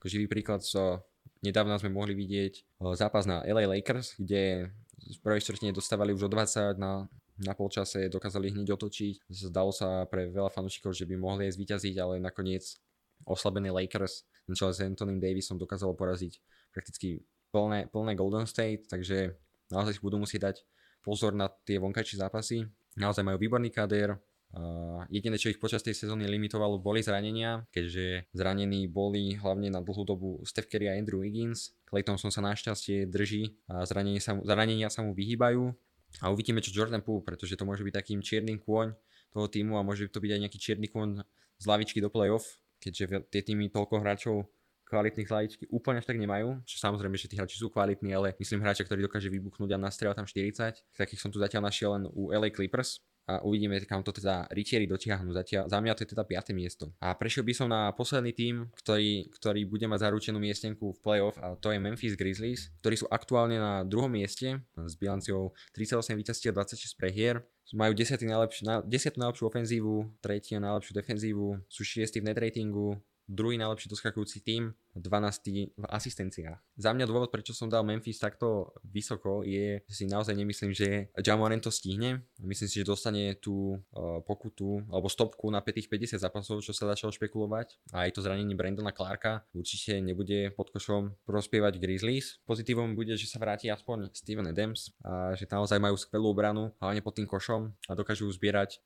[0.00, 1.04] Živý príklad, so,
[1.44, 2.62] nedávno sme mohli vidieť e,
[2.96, 7.08] zápas na LA Lakers, kde v prvej štvrtine dostávali už o 20 na,
[7.40, 9.28] na polčase, dokázali hneď otočiť.
[9.28, 12.80] Zdalo sa pre veľa fanúšikov, že by mohli aj zvíťaziť, ale nakoniec
[13.24, 16.40] oslabený Lakers na čele s Antonym Davisom dokázalo poraziť
[16.72, 19.36] prakticky plné, plné Golden State, takže
[19.68, 20.56] naozaj si budú musieť dať
[21.04, 22.68] pozor na tie vonkajšie zápasy.
[22.96, 24.18] Naozaj majú výborný kader,
[24.50, 29.78] Uh, jediné, čo ich počas tej sezóny limitovalo, boli zranenia, keďže zranení boli hlavne na
[29.78, 31.70] dlhú dobu Steph Curry a Andrew Wiggins.
[31.86, 35.70] Clay Thompson sa našťastie drží a zranenia sa zranenia sa mu vyhýbajú.
[36.18, 38.90] A uvidíme, čo Jordan Poole, pretože to môže byť takým čiernym kôň
[39.30, 41.22] toho týmu a môže to byť aj nejaký čierny kôň
[41.62, 44.50] z lavičky do playoff, keďže tie týmy toľko hráčov
[44.90, 48.58] kvalitných hlavičky úplne až tak nemajú, čo samozrejme, že tí hráči sú kvalitní, ale myslím
[48.58, 52.34] hráča, ktorý dokáže vybuchnúť a nastrieľať tam 40, takých som tu zatiaľ našiel len u
[52.34, 55.30] LA Clippers, a uvidíme, kam to teda rytieri dotiahnu.
[55.32, 56.52] Zatiaľ, za mňa to je teda 5.
[56.56, 56.90] miesto.
[57.02, 61.36] A prešiel by som na posledný tým, ktorý, ktorý bude mať zaručenú miestenku v playoff
[61.38, 66.52] a to je Memphis Grizzlies, ktorí sú aktuálne na druhom mieste s bilanciou 38 víťazstiev
[66.54, 67.44] 26 prehier.
[67.70, 68.26] Majú 10.
[68.26, 69.14] Najlepš- na, 10.
[69.14, 70.58] najlepšiu ofenzívu, 3.
[70.58, 72.18] najlepšiu defenzívu, sú 6.
[72.18, 72.98] v net ratingu,
[73.30, 75.78] druhý najlepší doskakujúci tým, 12.
[75.78, 76.58] v asistenciách.
[76.74, 81.14] Za mňa dôvod, prečo som dal Memphis takto vysoko, je, že si naozaj nemyslím, že
[81.14, 82.26] Jamoran to stihne.
[82.42, 87.14] Myslím si, že dostane tú uh, pokutu alebo stopku na 50 zápasov, čo sa začalo
[87.14, 87.78] špekulovať.
[87.94, 92.42] A aj to zranenie Brandona Clarka určite nebude pod košom prospievať Grizzlies.
[92.42, 96.98] Pozitívom bude, že sa vráti aspoň Steven Adams a že naozaj majú skvelú obranu, hlavne
[96.98, 98.82] pod tým košom a dokážu zbierať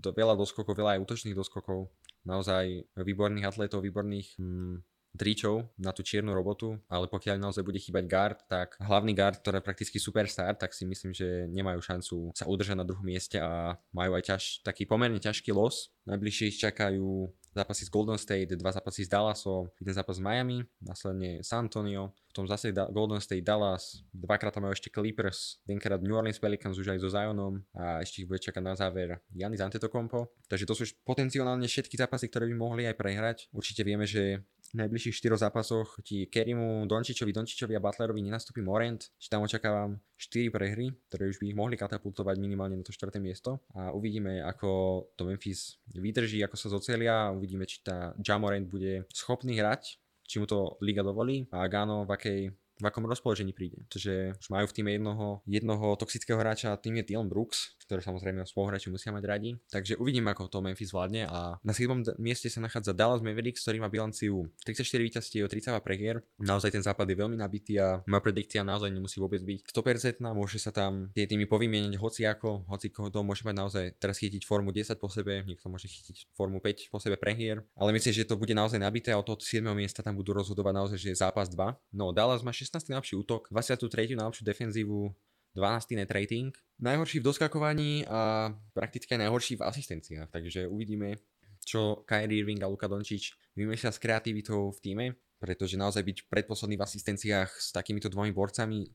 [0.00, 4.82] veľa doskokov, veľa aj útočných doskokov naozaj výborných atletov, výborných hm,
[5.12, 9.60] dričov na tú čiernu robotu, ale pokiaľ naozaj bude chýbať guard, tak hlavný guard, ktorý
[9.60, 13.76] je prakticky superstar, tak si myslím, že nemajú šancu sa udržať na druhom mieste a
[13.92, 15.92] majú aj ťaž, taký pomerne ťažký los.
[16.08, 20.64] Najbližšie ich čakajú zápasy s Golden State, dva zápasy s Dallasom, jeden zápas s Miami,
[20.80, 26.16] následne San Antonio, tom zase Golden State Dallas, dvakrát tam majú ešte Clippers, jedenkrát New
[26.16, 30.32] Orleans Pelicans už aj so Zionom a ešte ich bude čakať na záver Janis Antetokounmpo.
[30.48, 33.38] Takže to sú potenciálne všetky zápasy, ktoré by mohli aj prehrať.
[33.52, 34.40] Určite vieme, že
[34.72, 40.48] najbližších 4 zápasoch ti Kerimu, Dončičovi, Dončičovi a Butlerovi nenastúpi Morant, či tam očakávam 4
[40.48, 43.20] prehry, ktoré už by ich mohli katapultovať minimálne na to 4.
[43.20, 43.60] miesto.
[43.76, 49.60] A uvidíme, ako to Memphis vydrží, ako sa zocelia, uvidíme, či tá Jamorant bude schopný
[49.60, 51.44] hrať, či mu to liga dovolí.
[51.52, 52.40] A Gano v akej
[52.82, 53.86] v akom rozpoložení príde.
[53.94, 58.42] Čiže už majú v týme jednoho, jednoho toxického hráča tým je Dylan Brooks, ktoré samozrejme
[58.42, 59.50] spoluhráči musia mať radi.
[59.70, 62.18] Takže uvidím, ako to Memphis vládne a na 7.
[62.18, 66.26] mieste sa nachádza Dallas Mavericks, ktorý má bilanciu 34 víťazstiev, 32 prehier.
[66.42, 70.58] Naozaj ten západ je veľmi nabitý a moja predikcia naozaj nemusí vôbec byť 100%, môže
[70.58, 74.42] sa tam tie týmy povymieňať hoci ako, hoci koho to môže mať naozaj teraz chytiť
[74.48, 78.24] formu 10 po sebe, niekto môže chytiť formu 5 po sebe prehier, ale myslím, že
[78.24, 79.60] to bude naozaj nabité a od toho 7.
[79.76, 81.76] miesta tam budú rozhodovať naozaj, že je zápas 2.
[81.92, 82.88] No Dallas má 16 16.
[82.88, 84.16] najlepší útok, 23.
[84.16, 85.12] najlepšiu defenzívu,
[85.52, 85.92] 12.
[85.92, 91.20] net rating, najhorší v doskakovaní a prakticky najhorší v asistenciách, takže uvidíme,
[91.60, 95.06] čo Kyrie Irving a Luka Dončič vymýšľa s kreativitou v týme,
[95.36, 98.88] pretože naozaj byť predposledný v asistenciách s takýmito dvomi borcami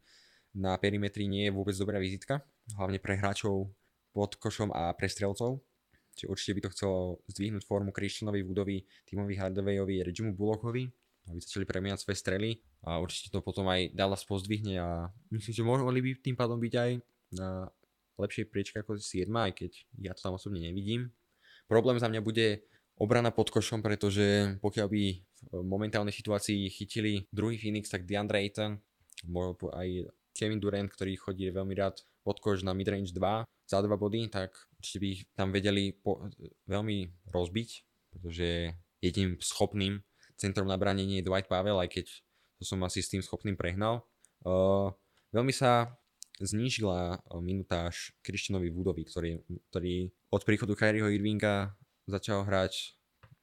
[0.58, 2.42] na perimetri nie je vôbec dobrá vizitka,
[2.82, 3.70] hlavne pre hráčov
[4.10, 5.62] pod košom a pre strelcov.
[6.18, 6.98] Čiže určite by to chcelo
[7.30, 10.90] zdvihnúť formu Christianovi Woodovi, Timovi Hardawayovi, Regimu Bullockovi,
[11.28, 12.50] aby začali premiať svoje strely
[12.88, 14.90] a určite to potom aj Dallas pozdvihne a
[15.32, 16.92] myslím, že mohli by tým pádom byť aj
[17.36, 17.68] na
[18.18, 21.14] lepšej priečke ako 7, aj keď ja to tam osobne nevidím.
[21.68, 22.66] Problém za mňa bude
[22.98, 25.04] obrana pod košom, pretože pokiaľ by
[25.54, 28.82] v momentálnej situácii chytili druhý Phoenix, tak DeAndre Ayton,
[29.74, 29.90] aj
[30.34, 34.54] Kevin Durant, ktorý chodí veľmi rád pod koš na midrange 2 za 2 body, tak
[34.78, 36.26] určite by ich tam vedeli po,
[36.66, 37.70] veľmi rozbiť,
[38.14, 40.02] pretože jediným schopným
[40.38, 42.06] centrom na bránenie je Dwight Pavel, aj keď
[42.58, 44.06] to som asi s tým schopným prehnal.
[44.42, 44.94] Uh,
[45.34, 45.98] veľmi sa
[46.38, 49.42] znížila minutáž Christianovi Woodovi, ktorý,
[49.74, 51.74] ktorý od príchodu Kyrieho Irvinga
[52.06, 52.94] začal hrať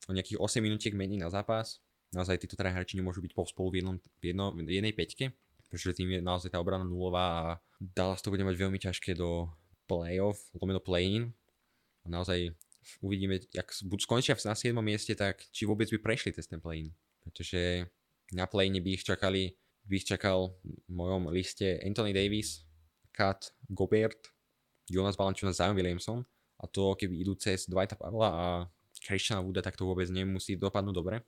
[0.07, 1.83] o nejakých 8 minútiek menej na zápas.
[2.15, 5.35] Naozaj títo traja hráči nemôžu byť spolu v, jednom, v, jedno, v jednej peťke,
[5.67, 7.45] pretože tým je naozaj tá obrana nulová a
[7.83, 9.51] Dallas to bude mať veľmi ťažké do
[9.91, 11.35] playoff, lomeno play-in.
[12.07, 12.55] Naozaj
[13.01, 14.77] uvidíme, jak skončia na 7.
[14.85, 16.93] mieste, tak či vôbec by prešli cez ten play-in.
[17.25, 17.89] Pretože
[18.33, 22.65] na play by ich čakali, by ich čakal v mojom liste Anthony Davis,
[23.15, 24.33] Kat Gobert,
[24.91, 26.27] Jonas Valanciunas, Zion Williamson
[26.61, 28.47] a to keby idú cez Dwighta Pavla a
[29.05, 31.21] Christiana Wooda, tak to vôbec nemusí dopadnúť dobre.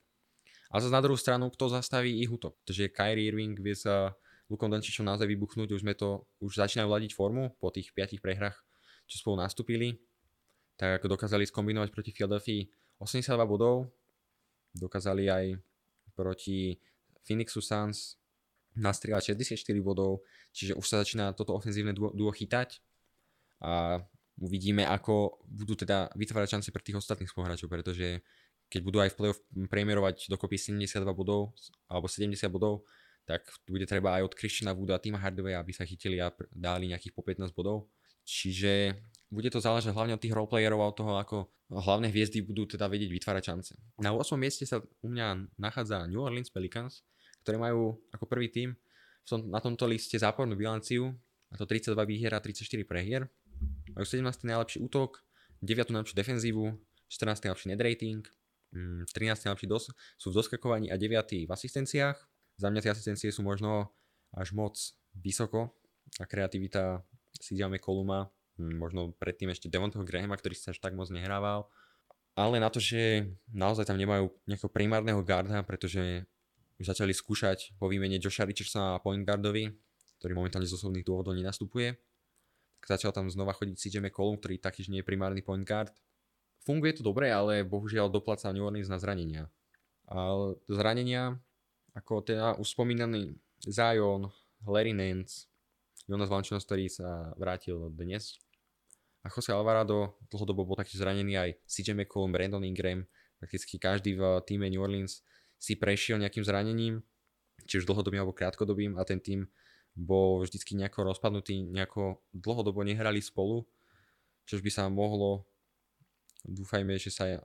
[0.72, 2.58] A zase na druhú stranu, kto zastaví ich útok?
[2.62, 4.16] Pretože Kyrie Irving vie sa
[4.50, 8.58] Lukom Dončičom naozaj vybuchnúť, už sme to, už začínajú ladiť formu po tých 5 prehrách,
[9.06, 9.98] čo spolu nastúpili
[10.76, 12.68] tak ako dokázali skombinovať proti Philadelphia
[13.00, 13.92] 82 bodov,
[14.76, 15.44] dokázali aj
[16.16, 16.76] proti
[17.24, 18.16] Phoenixu Suns
[18.76, 22.80] nastrieľať 64 bodov, čiže už sa začína toto ofenzívne duo, duo chytať
[23.64, 24.04] a
[24.36, 28.20] uvidíme, ako budú teda vytvárať šance pre tých ostatných spoluhráčov, pretože
[28.68, 29.40] keď budú aj v play-off
[29.72, 31.56] premierovať dokopy 72 bodov
[31.88, 32.84] alebo 70 bodov,
[33.26, 36.94] tak bude treba aj od Christiana Wooda a Tima Hardaway, aby sa chytili a dali
[36.94, 37.90] nejakých po 15 bodov.
[38.22, 38.94] Čiže
[39.26, 41.36] bude to záležať hlavne od tých roleplayerov a od toho, ako
[41.70, 43.72] hlavné hviezdy budú teda vedieť vytvárať šance.
[43.98, 44.38] Na 8.
[44.38, 47.02] mieste sa u mňa nachádza New Orleans Pelicans,
[47.42, 51.10] ktorí majú ako prvý tým v tom, na tomto liste zápornú bilanciu,
[51.50, 53.26] a to 32 výhier a 34 prehier.
[53.94, 54.46] Majú 17.
[54.46, 55.22] najlepší útok,
[55.62, 55.90] 9.
[55.90, 56.64] najlepšiu defenzívu,
[57.10, 57.50] 14.
[57.50, 58.22] najlepší net rating,
[58.70, 59.10] 13.
[59.10, 61.46] Mm, najlepší dos- sú v doskakovaní a 9.
[61.46, 62.18] v asistenciách.
[62.58, 63.90] Za mňa tie asistencie sú možno
[64.34, 64.74] až moc
[65.14, 65.74] vysoko
[66.18, 67.02] a kreativita
[67.40, 71.68] CJ McColluma Hm, možno predtým ešte Devontoho Grahama, ktorý sa až tak moc nehrával.
[72.36, 76.28] Ale na to, že naozaj tam nemajú nejakého primárneho garda, pretože
[76.76, 79.72] začali skúšať po výmene Josha Richardsona a point guardovi,
[80.20, 81.96] ktorý momentálne z osobných dôvodov nenastupuje.
[82.84, 85.96] Tak začal tam znova chodiť CJ McCollum, ktorý taktiež nie je primárny point guard.
[86.68, 89.48] Funguje to dobre, ale bohužiaľ dopláca New Orleans na zranenia.
[90.12, 91.40] A zranenia,
[91.96, 94.28] ako teda už spomínaný Zion,
[94.68, 95.48] Larry Nance,
[96.04, 98.38] Jonas Valanciunas, ktorý sa vrátil dnes,
[99.26, 103.02] a Jose Alvarado dlhodobo bol taký zranený aj CJ McCollum, Brandon Ingram,
[103.42, 105.26] prakticky každý v týme New Orleans
[105.58, 107.02] si prešiel nejakým zranením,
[107.66, 109.50] či už dlhodobým alebo krátkodobým a ten tým
[109.98, 113.66] bol vždycky nejako rozpadnutý, nejako dlhodobo nehrali spolu,
[114.46, 115.48] čož by sa mohlo,
[116.46, 117.42] dúfajme, že sa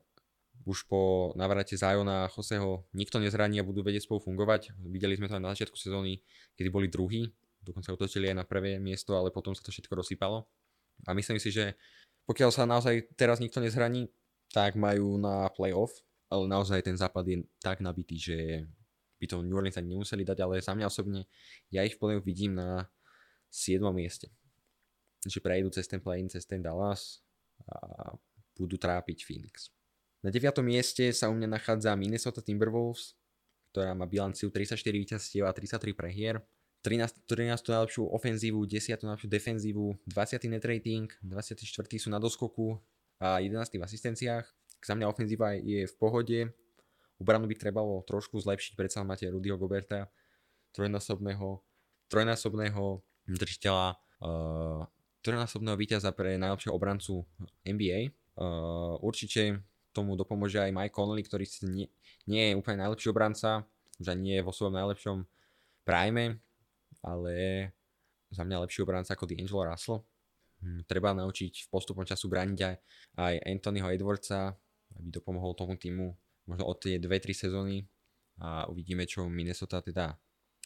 [0.62, 4.78] už po navrate Zajona a Joseho nikto nezraní a budú vedieť spolu fungovať.
[4.86, 6.22] Videli sme to aj na začiatku sezóny,
[6.54, 7.34] kedy boli druhí,
[7.66, 10.46] dokonca utočili aj na prvé miesto, ale potom sa to všetko rozsypalo.
[11.08, 11.78] A myslím si, že
[12.30, 14.10] pokiaľ sa naozaj teraz nikto nezhraní,
[14.52, 15.96] tak majú na playoff,
[16.28, 18.68] ale naozaj ten západ je tak nabitý, že
[19.22, 21.30] by to New Orleans ani nemuseli dať, ale za mňa osobne
[21.70, 22.90] ja ich v playoff vidím na
[23.54, 23.84] 7.
[23.94, 24.34] mieste.
[25.22, 27.22] Že prejdú cez ten play cez ten Dallas
[27.70, 28.10] a
[28.58, 29.70] budú trápiť Phoenix.
[30.26, 30.62] Na 9.
[30.66, 33.18] mieste sa u mňa nachádza Minnesota Timberwolves,
[33.74, 36.42] ktorá má bilanciu 34 víťazstiev a 33 prehier.
[36.82, 41.62] 13, 13 najlepšiu ofenzívu, 10 najlepšiu defenzívu, 20 net rating, 24
[42.02, 42.82] sú na doskoku
[43.22, 44.46] a 11 v asistenciách.
[44.82, 46.50] Za mňa ofenzíva je v pohode.
[47.22, 50.10] Obranu by trebalo trošku zlepšiť, predsa máte Rudyho Goberta,
[50.74, 51.62] trojnásobného,
[52.10, 54.82] trojnásobného držiteľa, uh,
[55.22, 57.30] trojnásobného víťaza pre najlepšieho obrancu
[57.62, 58.10] NBA.
[58.34, 59.62] Uh, určite
[59.94, 61.94] tomu dopomôže aj Mike Connolly, ktorý nie,
[62.26, 63.70] nie je úplne najlepší obranca,
[64.02, 65.18] že nie je vo svojom najlepšom
[65.86, 66.42] prime,
[67.04, 67.70] ale
[68.32, 70.02] za mňa lepší obranca ako D'Angelo Russell.
[70.62, 72.76] Hm, treba naučiť v postupom času brániť aj,
[73.18, 74.56] aj Anthonyho Edwardsa,
[74.96, 76.14] aby to pomohol tomu týmu
[76.46, 77.86] možno od tie 2-3 sezóny
[78.42, 80.18] a uvidíme, čo Minnesota teda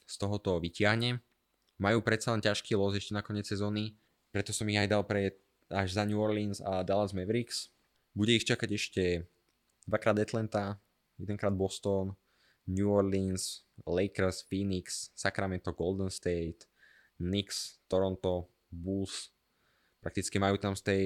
[0.06, 1.20] z tohoto vytiahne.
[1.82, 4.00] Majú predsa len ťažký los ešte na koniec sezóny,
[4.32, 5.40] preto som ich aj dal pre
[5.72, 7.74] až za New Orleans a Dallas Mavericks.
[8.16, 9.04] Bude ich čakať ešte
[9.90, 10.80] dvakrát Atlanta,
[11.20, 12.16] jedenkrát Boston,
[12.66, 16.66] New Orleans, Lakers, Phoenix, Sacramento, Golden State,
[17.18, 19.30] Knicks, Toronto, Bulls.
[20.02, 21.04] Prakticky majú tam z tej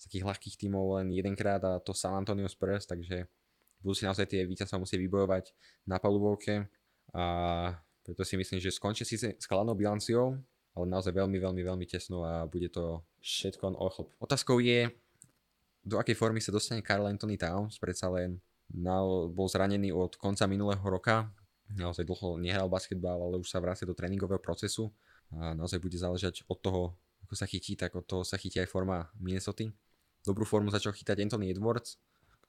[0.00, 3.28] z takých ľahkých tímov len jedenkrát a to San Antonio Spurs, takže
[3.84, 5.52] budú si naozaj tie víťazstva musieť vybojovať
[5.84, 6.72] na palubovke
[7.12, 7.24] a
[8.00, 10.40] preto si myslím, že skončí si s kladnou bilanciou,
[10.72, 14.08] ale naozaj veľmi, veľmi, veľmi tesno a bude to všetko o chlop.
[14.24, 14.88] Otázkou je,
[15.84, 18.40] do akej formy sa dostane Carl Anthony Towns, predsa len
[18.74, 21.30] na, bol zranený od konca minulého roka,
[21.74, 24.90] naozaj dlho nehral basketbal, ale už sa vracia do tréningového procesu
[25.30, 26.82] a naozaj bude záležať od toho,
[27.22, 29.66] ako sa chytí, tak od toho sa chytí aj forma Minnesota.
[30.26, 31.96] Dobrú formu začal chytať Anthony Edwards,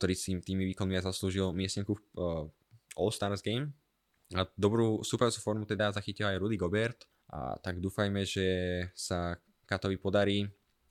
[0.01, 2.49] ktorý si tými výkonmi zaslúžil miestnenku v uh,
[2.97, 3.71] All-Stars Game.
[4.33, 7.05] A dobrú súpajúcu formu teda zachytil aj Rudy Gobert.
[7.31, 8.47] A tak dúfajme, že
[8.91, 10.49] sa Katovi podarí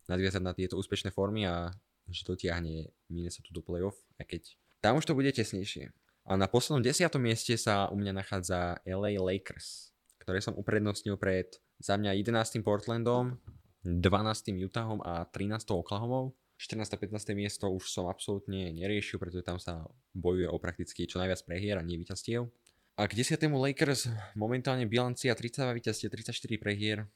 [0.09, 1.69] nadviazať na tieto úspešné formy a
[2.09, 4.43] že dotiahne Minnesota do playoff, aj keď
[4.81, 5.93] tam už to bude tesnejšie.
[6.29, 11.61] A na poslednom desiatom mieste sa u mňa nachádza LA Lakers, ktoré som uprednostnil pred
[11.81, 12.61] za mňa 11.
[12.61, 13.41] Portlandom,
[13.85, 14.53] 12.
[14.61, 15.65] Utahom a 13.
[15.73, 16.37] Oklahomou.
[16.61, 16.93] 14.
[16.93, 17.33] a 15.
[17.33, 21.83] miesto už som absolútne neriešil, pretože tam sa bojuje o prakticky čo najviac prehier a
[21.83, 22.53] nie víťazstiev.
[23.01, 23.41] A k 10.
[23.49, 27.09] Lakers momentálne bilancia 32 víťazstiev, 34 prehier,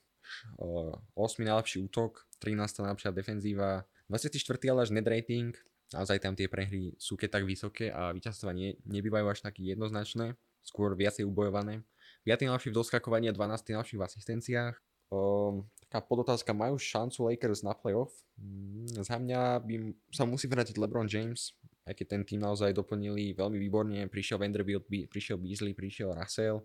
[0.56, 1.12] 8.
[1.44, 2.88] najlepší útok, 13.
[2.88, 4.72] najlepšia defenzíva, 24.
[4.72, 5.52] ale až net rating,
[5.94, 10.34] naozaj tam tie prehry sú keď tak vysoké a víťazstva nie, nebývajú až také jednoznačné,
[10.66, 11.86] skôr viacej ubojované.
[12.26, 12.50] 5.
[12.50, 13.76] najlepší v doskakovaní a 12.
[13.78, 14.74] najlepší v asistenciách.
[15.12, 18.10] O, taká podotázka, majú šancu Lakers na playoff?
[18.40, 19.74] Mm, za mňa by
[20.10, 21.54] sa musí vrátiť LeBron James,
[21.84, 26.64] aj keď ten tým naozaj doplnili veľmi výborne, prišiel Vanderbilt, prišiel Beasley, prišiel Russell,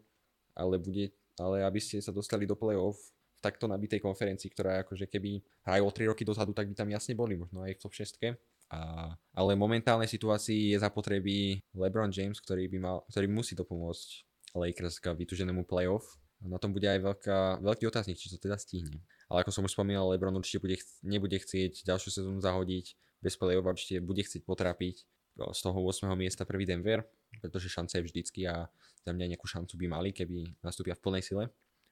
[0.55, 2.95] ale, bude, ale aby ste sa dostali do playoff
[3.35, 6.89] v takto nabitej konferencii, ktorá akože keby hrajú o 3 roky dozadu, tak by tam
[6.91, 8.39] jasne boli, možno aj v top 6.
[8.69, 14.09] A, ale v momentálnej situácii je zapotreby LeBron James, ktorý, by mal, ktorý musí dopomôcť
[14.53, 16.05] Lakers k vytuženému playoff.
[16.39, 19.03] Na tom bude aj veľká, veľký otáznik, či to teda stihne.
[19.27, 23.67] Ale ako som už spomínal, LeBron určite bude, nebude chcieť ďalšiu sezónu zahodiť bez playoff,
[23.67, 24.95] určite bude chcieť potrapiť
[25.39, 26.07] z toho 8.
[26.15, 27.03] miesta prvý Denver,
[27.43, 28.67] pretože šanca je vždycky a
[29.03, 31.45] za mňa nejakú šancu by mali, keby nastúpia v plnej sile.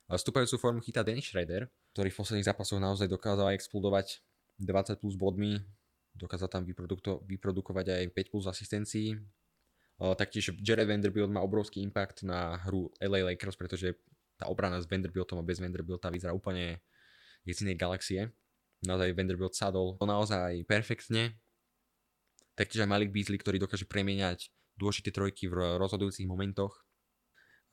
[0.07, 4.23] Stúpajúcu formu chytá Dennis Schroeder, ktorý v posledných zápasoch naozaj dokázal explodovať
[4.63, 5.59] 20 plus bodmi,
[6.17, 9.15] dokázal tam vyproduko- vyprodukovať aj 5 plus asistencií.
[9.97, 13.97] Uh, taktiež Jared Vanderbilt má obrovský impact na hru LA Lakers, pretože
[14.37, 16.81] tá obrana s Vanderbiltom a bez Vanderbilta vyzerá úplne
[17.41, 18.29] z inej galaxie.
[18.85, 21.41] Naozaj Vanderbilt sadol naozaj perfektne.
[22.53, 26.85] Taktiež aj Malik Beasley, ktorý dokáže premieňať dôležité trojky v rozhodujúcich momentoch.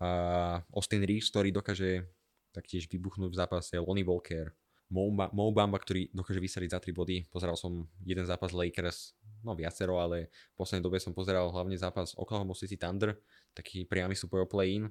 [0.00, 2.08] A Austin Reeves, ktorý dokáže
[2.56, 4.56] taktiež vybuchnúť v zápase Lonnie Walker,
[4.92, 5.10] Mo
[5.54, 7.16] ktorý dokáže vysadiť za 3 body.
[7.32, 12.12] Pozeral som jeden zápas Lakers, no viacero, ale v poslednej dobe som pozeral hlavne zápas
[12.14, 13.16] Oklahoma City Thunder,
[13.56, 14.86] taký priamy súboj o play-in,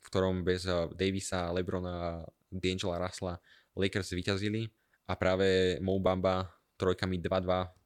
[0.00, 3.38] v ktorom bez eh, Davisa, Lebrona D'Angela Russella
[3.76, 4.66] Lakers vyťazili
[5.06, 6.00] a práve Mo
[6.80, 7.80] trojkami 2-2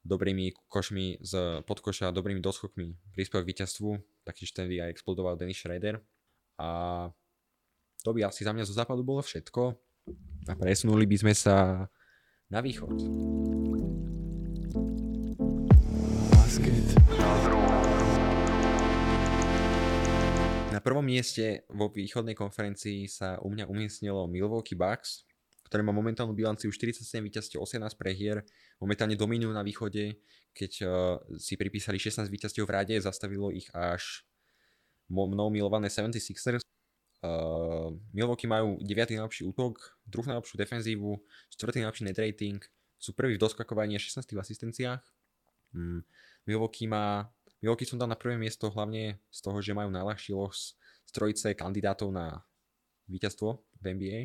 [0.00, 3.88] dobrými košmi z podkoša, dobrými doskokmi prispel k víťazstvu,
[4.24, 6.00] taktiež vtedy aj explodoval Dennis Schroeder.
[6.56, 6.68] A
[8.00, 9.76] to by asi za mňa zo západu bolo všetko
[10.50, 11.86] a presunuli by sme sa
[12.50, 12.96] na východ.
[16.34, 16.86] Basket.
[20.74, 25.28] Na prvom mieste vo východnej konferencii sa u mňa umiestnilo Milwaukee Bucks,
[25.70, 28.42] ktoré má momentálnu bilanciu 47 víťazstiev, 18 prehier.
[28.82, 30.18] Momentálne dominujú na východe,
[30.50, 30.90] keď uh,
[31.38, 34.26] si pripísali 16 víťazstiev v rade, zastavilo ich až
[35.06, 36.66] mnou milované 76ers.
[37.20, 39.20] Uh, Milwaukee majú 9.
[39.20, 40.32] najlepší útok, 2.
[40.32, 41.20] najlepšiu defenzívu,
[41.52, 41.84] 4.
[41.84, 42.60] najlepší net rating,
[42.96, 44.24] sú prvý v doskakovaní a 16.
[44.32, 45.04] v asistenciách.
[45.76, 46.00] Mm,
[46.48, 47.28] Milwaukee má
[47.60, 51.52] Milwaukee som dal na prvé miesto hlavne z toho, že majú najľahší los z trojice
[51.52, 52.40] kandidátov na
[53.04, 54.20] víťazstvo v NBA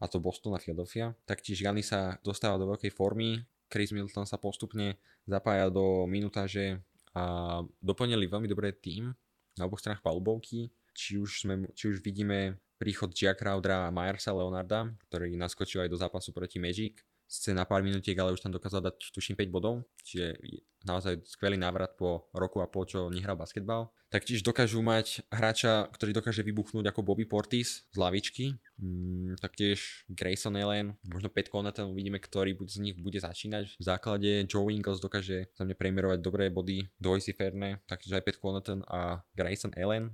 [0.00, 1.16] a to Boston a Philadelphia.
[1.24, 3.40] Taktiež Jany sa dostáva do veľkej formy,
[3.72, 6.82] Chris Middleton sa postupne zapája do minutáže
[7.16, 9.14] a doplnili veľmi dobrý tým
[9.56, 10.68] na oboch stranách palubovky.
[11.00, 15.88] Či už, sme, či už vidíme príchod Jack Crowdera a Myersa Leonarda, ktorý naskočil aj
[15.88, 19.54] do zápasu proti Magic síce na pár minútiek, ale už tam dokázal dať tuším 5
[19.54, 20.34] bodov, čiže
[20.82, 23.94] naozaj skvelý návrat po roku a pol, čo nehral basketbal.
[24.10, 30.58] Taktiež dokážu mať hráča, ktorý dokáže vybuchnúť ako Bobby Portis z lavičky, mm, taktiež Grayson
[30.58, 33.78] Allen, možno Pat Connaughton, uvidíme, ktorý z nich bude začínať.
[33.78, 38.82] V základe Joe Ingles dokáže za mňa premerovať dobré body, dvojciferné, taktiež aj Pat Connaughton
[38.90, 40.10] a Grayson Allen.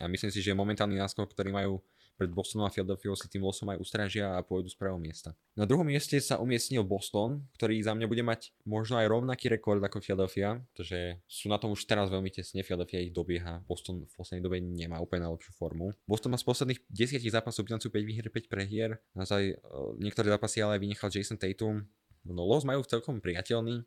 [0.00, 1.84] A myslím si, že momentálny náskok, ktorý majú
[2.20, 5.32] pred Bostonom a Philadelphia si tým losom aj ustražia a pôjdu z prvého miesta.
[5.56, 9.80] Na druhom mieste sa umiestnil Boston, ktorý za mňa bude mať možno aj rovnaký rekord
[9.80, 14.12] ako Philadelphia, pretože sú na tom už teraz veľmi tesne, Philadelphia ich dobieha, Boston v
[14.12, 15.96] poslednej dobe nemá úplne najlepšiu formu.
[16.04, 20.60] Boston má z posledných 10 zápasov bilancu 5 výher, 5 prehier, naozaj uh, niektoré zápasy
[20.60, 21.88] ale vynechal Jason Tatum,
[22.20, 23.80] No los majú celkom priateľný.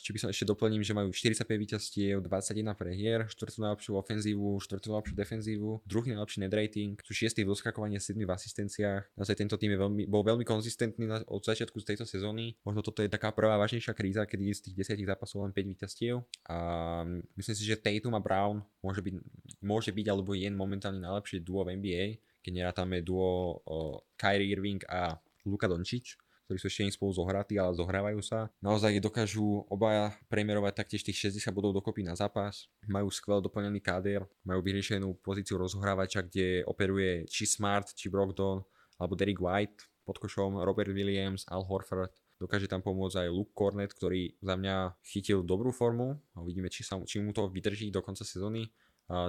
[0.00, 3.60] Či by som ešte doplním, že majú 45 víťazstiev, 21 prehier, 4.
[3.60, 4.80] najlepšiu ofenzívu, 4.
[4.88, 7.44] najlepšiu defenzívu, druhý najlepší net rating, sú 6.
[7.44, 9.12] v doskakovaní, 7 v asistenciách.
[9.20, 12.56] Naozaj tento tým je veľmi, bol veľmi konzistentný od začiatku z tejto sezóny.
[12.64, 16.24] Možno toto je taká prvá vážnejšia kríza, kedy z tých 10 zápasov len 5 víťazstiev.
[16.48, 16.56] A
[17.36, 19.14] myslím si, že Tatum a Brown môže byť,
[19.60, 22.04] môže byť alebo je momentálne najlepšie duo v NBA,
[22.40, 23.60] keď nerátame duo
[24.16, 26.16] Kyrie Irving a Luka Doncic
[26.50, 28.50] ktorí sú ešte spolu zohratí, ale zohrávajú sa.
[28.58, 32.66] Naozaj dokážu obaja premerovať taktiež tých 60 bodov dokopy na zápas.
[32.90, 38.66] Majú skvel doplnený káder, majú vyriešenú pozíciu rozhrávača, kde operuje či Smart, či Brogdon,
[38.98, 42.10] alebo Derek White pod košom, Robert Williams, Al Horford.
[42.42, 46.98] Dokáže tam pomôcť aj Luke Cornet, ktorý za mňa chytil dobrú formu uvidíme, či, sa,
[47.06, 48.74] či mu to vydrží do konca sezóny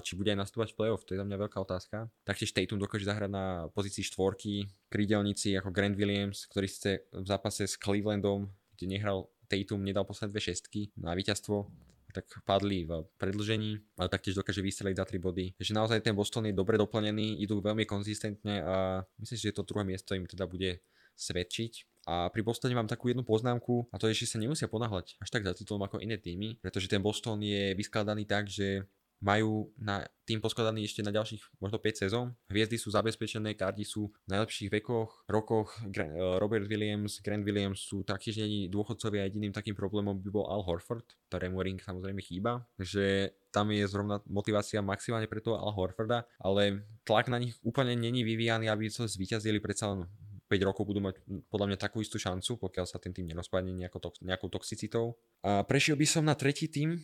[0.05, 2.05] či bude aj nastúpať v play-off, to je za mňa veľká otázka.
[2.21, 7.65] Taktiež Tatum dokáže zahrať na pozícii štvorky, krídelníci ako Grant Williams, ktorý ste v zápase
[7.65, 8.45] s Clevelandom,
[8.77, 11.65] kde nehral Tatum, nedal posledné dve šestky na víťazstvo,
[12.11, 15.45] tak padli v predlžení, ale taktiež dokáže vystreliť za 3 body.
[15.55, 18.75] Takže naozaj ten Boston je dobre doplnený, idú veľmi konzistentne a
[19.15, 20.83] myslím si, že to druhé miesto im teda bude
[21.15, 21.87] svedčiť.
[22.09, 25.29] A pri Bostone mám takú jednu poznámku a to je, že sa nemusia ponáhľať až
[25.29, 28.89] tak za titulom ako iné týmy, pretože ten Boston je vyskladaný tak, že
[29.21, 32.33] majú na tým poskladaný ešte na ďalších možno 5 sezón.
[32.49, 35.77] Hviezdy sú zabezpečené, kardi sú v najlepších vekoch, rokoch.
[35.85, 36.07] E,
[36.41, 39.29] Robert Williams, Grant Williams sú taktiež není dôchodcovia.
[39.29, 42.65] Jediným takým problémom by bol Al Horford, ktorému ring samozrejme chýba.
[42.81, 47.93] Že tam je zrovna motivácia maximálne pre toho Al Horforda, ale tlak na nich úplne
[47.93, 50.09] není vyvíjaný, aby sa zvíťazili predsa len
[50.51, 54.03] 5 rokov budú mať podľa mňa takú istú šancu, pokiaľ sa ten tým nerozpadne nejakou,
[54.19, 55.15] nejakou toxicitou.
[55.47, 56.99] A prešiel by som na tretí tým,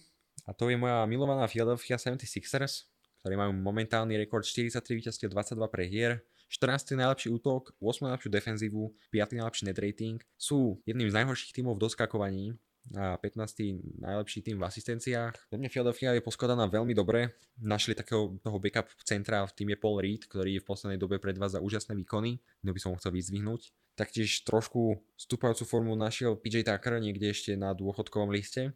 [0.48, 2.88] a to je moja milovaná Philadelphia 76ers,
[3.20, 6.96] ktorí majú momentálny rekord 43 víťazstiev, 22 prehier, 14.
[6.96, 8.08] najlepší útok, 8.
[8.08, 9.44] najlepšiu defenzívu, 5.
[9.44, 12.56] najlepší net rating, sú jedným z najhorších tímov v doskakovaní
[12.96, 14.00] a 15.
[14.00, 15.36] najlepší tým v asistenciách.
[15.52, 17.36] Za mňa Philadelphia je poskladaná veľmi dobre.
[17.60, 21.60] Našli takého toho backup centra, v tým je Paul Reed, ktorý v poslednej dobe predvádza
[21.60, 23.76] úžasné výkony, no by som ho chcel vyzdvihnúť.
[24.00, 28.72] Taktiež trošku stúpajúcu formu našiel PJ Tucker niekde ešte na dôchodkovom liste.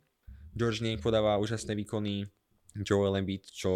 [0.55, 2.27] George Nick podáva úžasné výkony,
[2.71, 3.71] Joel Embiid, čo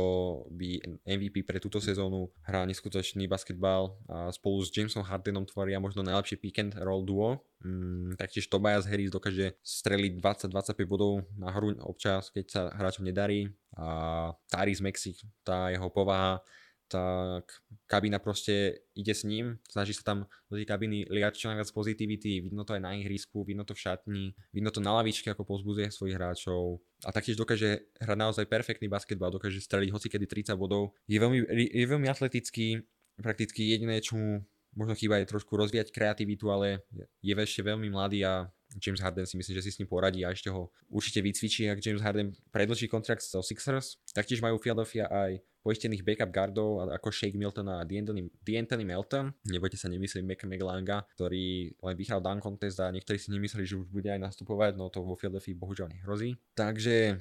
[0.56, 6.00] by MVP pre túto sezónu hrá neskutočný basketbal a spolu s Jamesom Hardenom tvoria možno
[6.00, 7.44] najlepšie pick and roll duo.
[7.60, 13.52] Mm, taktiež Tobias Harris dokáže streliť 20-25 bodov na hru občas, keď sa hráčom nedarí.
[13.76, 16.40] A Taris Maxi, tá jeho povaha
[16.86, 17.50] tak
[17.90, 22.46] kabína proste ide s ním, snaží sa tam do tej kabíny liať čo najviac pozitivity,
[22.46, 25.90] vidno to aj na ihrisku, vidno to v šatni, vidno to na lavičke, ako pozbudzuje
[25.90, 26.82] svojich hráčov.
[27.06, 31.42] A taktiež dokáže hrať naozaj perfektný basketbal, dokáže streliť hoci kedy 30 bodov, je veľmi,
[31.52, 32.86] je veľmi atletický,
[33.18, 36.84] prakticky jediné, čo mu možno chýba je trošku rozvíjať kreativitu, ale
[37.24, 38.52] je ešte veľmi mladý a
[38.82, 41.80] James Harden si myslím, že si s ním poradí a ešte ho určite vycvičí, ak
[41.80, 44.00] James Harden predlží kontrakt so Sixers.
[44.12, 49.34] Taktiež majú Philadelphia aj poistených backup guardov ako Shake Milton a D'Anthony Melton.
[49.50, 53.82] Nebojte sa, nemyslím Mac McLanga, ktorý len vyhral dunk contest a niektorí si nemysleli, že
[53.82, 56.38] už bude aj nastupovať, no to vo Philadelphia bohužiaľ nehrozí.
[56.54, 57.18] Takže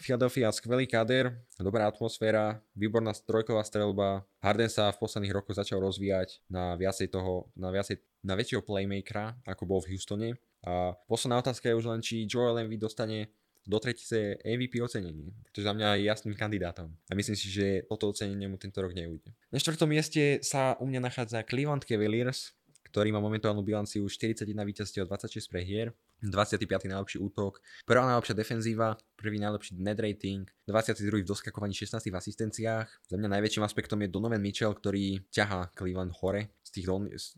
[0.00, 4.24] Philadelphia skvelý kader, dobrá atmosféra, výborná trojková strelba.
[4.40, 9.36] Harden sa v posledných rokoch začal rozvíjať na viacej toho, na viacej, na väčšieho playmakera,
[9.44, 10.28] ako bol v Houstone.
[10.64, 13.28] A posledná otázka je už len, či Joel Embiid dostane
[13.62, 16.90] do tretice MVP ocenenie, pretože za mňa je jasným kandidátom.
[17.06, 19.30] A myslím si, že toto ocenenie mu tento rok neujde.
[19.54, 22.56] Na štvrtom mieste sa u mňa nachádza Cleveland Cavaliers,
[22.90, 25.94] ktorý má momentálnu bilanciu 41 víťazstiev 26 prehier.
[26.22, 26.86] 25.
[26.86, 31.22] najlepší útok, prvá najlepšia defenzíva, prvý najlepší net rating, 22.
[31.22, 32.88] v doskakovaní 16 v asistenciách.
[33.10, 36.54] Za mňa najväčším aspektom je Donovan Mitchell, ktorý ťahá Cleveland hore.
[36.62, 36.86] Z tých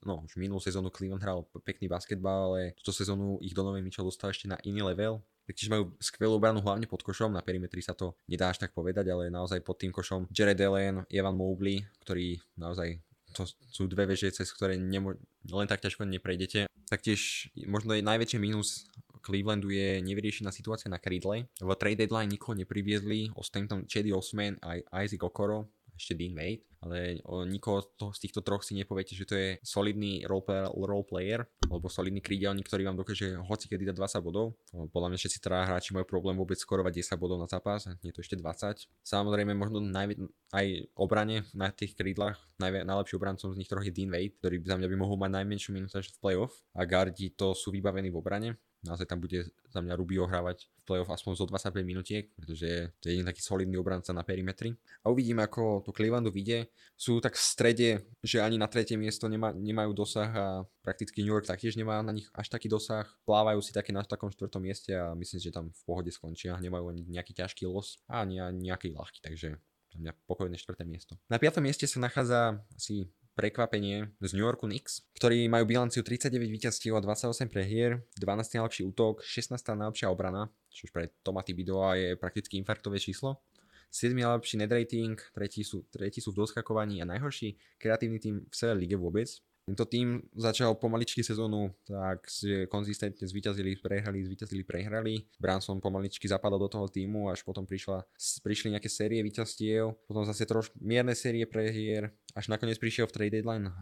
[0.04, 4.30] no už minulú sezónu Cleveland hral pekný basketbal, ale túto sezónu ich Donovan Mitchell dostal
[4.30, 5.24] ešte na iný level.
[5.44, 9.12] Taktiež majú skvelú obranu hlavne pod košom, na perimetri sa to nedá až tak povedať,
[9.12, 12.96] ale naozaj pod tým košom Jared Allen, Evan Mobley, ktorí naozaj
[13.34, 15.18] to sú dve veže, cez ktoré nemo-
[15.50, 16.70] len tak ťažko neprejdete.
[16.88, 18.88] Taktiež možno je najväčší mínus
[19.24, 21.48] Clevelandu je nevyriešená situácia na krídle.
[21.56, 26.66] V trade deadline nikoho nepriviezli, ostane tam Chady Osman a Isaac Okoro, ešte Dean Wade,
[26.84, 31.06] ale o nikoho to, z týchto troch si nepoviete, že to je solidný role, role
[31.06, 34.60] player, alebo solidný krídelník, ktorý vám dokáže hoci kedy dať 20 bodov.
[34.70, 38.20] Podľa mňa všetci teda hráči majú problém vôbec skorovať 10 bodov na zápas, nie to
[38.20, 38.84] ešte 20.
[39.00, 40.66] Samozrejme možno najvi- aj
[40.98, 44.76] obrane na tých krídlach, najvi- najlepší obrancom z nich troch je Dean Wade, ktorý za
[44.76, 48.50] mňa by mohol mať najmenšiu minútaž v playoff a gardi to sú vybavení v obrane
[48.84, 53.08] naozaj tam bude za mňa Rubio hrávať v playoff aspoň zo 25 minutiek, pretože to
[53.08, 54.76] je jeden taký solidný obranca na perimetri.
[55.02, 56.68] A uvidíme, ako to Clevelandu vyjde.
[56.94, 57.88] Sú tak v strede,
[58.20, 60.46] že ani na tretie miesto nemá, nemajú dosah a
[60.84, 63.08] prakticky New York taktiež nemá na nich až taký dosah.
[63.24, 66.60] Plávajú si také na takom štvrtom mieste a myslím, že tam v pohode skončia.
[66.60, 69.56] Nemajú ani nejaký ťažký los a ani nejaký ľahký, takže
[69.94, 71.14] mňa pokojné štvrté miesto.
[71.30, 76.46] Na piatom mieste sa nachádza asi prekvapenie z New Yorku Knicks, ktorí majú bilanciu 39
[76.48, 81.94] víťazstiev a 28 prehier, 12 najlepší útok, 16 najlepšia obrana, čo už pre Toma Thibodeau
[81.98, 83.42] je prakticky infarktové číslo.
[83.90, 88.54] 7 najlepší net rating, tretí sú, tretí sú v doskakovaní a najhorší kreatívny tým v
[88.54, 89.30] celej lige vôbec.
[89.64, 92.28] Tento tým začal pomaličky sezónu, tak
[92.68, 95.24] konzistentne zvíťazili, prehrali, zvíťazili, prehrali.
[95.40, 98.04] Branson pomaličky zapadal do toho týmu, až potom prišla,
[98.44, 103.32] prišli nejaké série víťazstiev, potom zase trošku mierne série prehier, až nakoniec prišiel v trade
[103.40, 103.72] deadline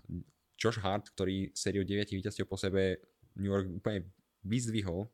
[0.54, 3.02] Josh Hart, ktorý sériu 9 víťazstiev po sebe
[3.34, 4.06] New York úplne
[4.46, 5.10] vyzdvihol.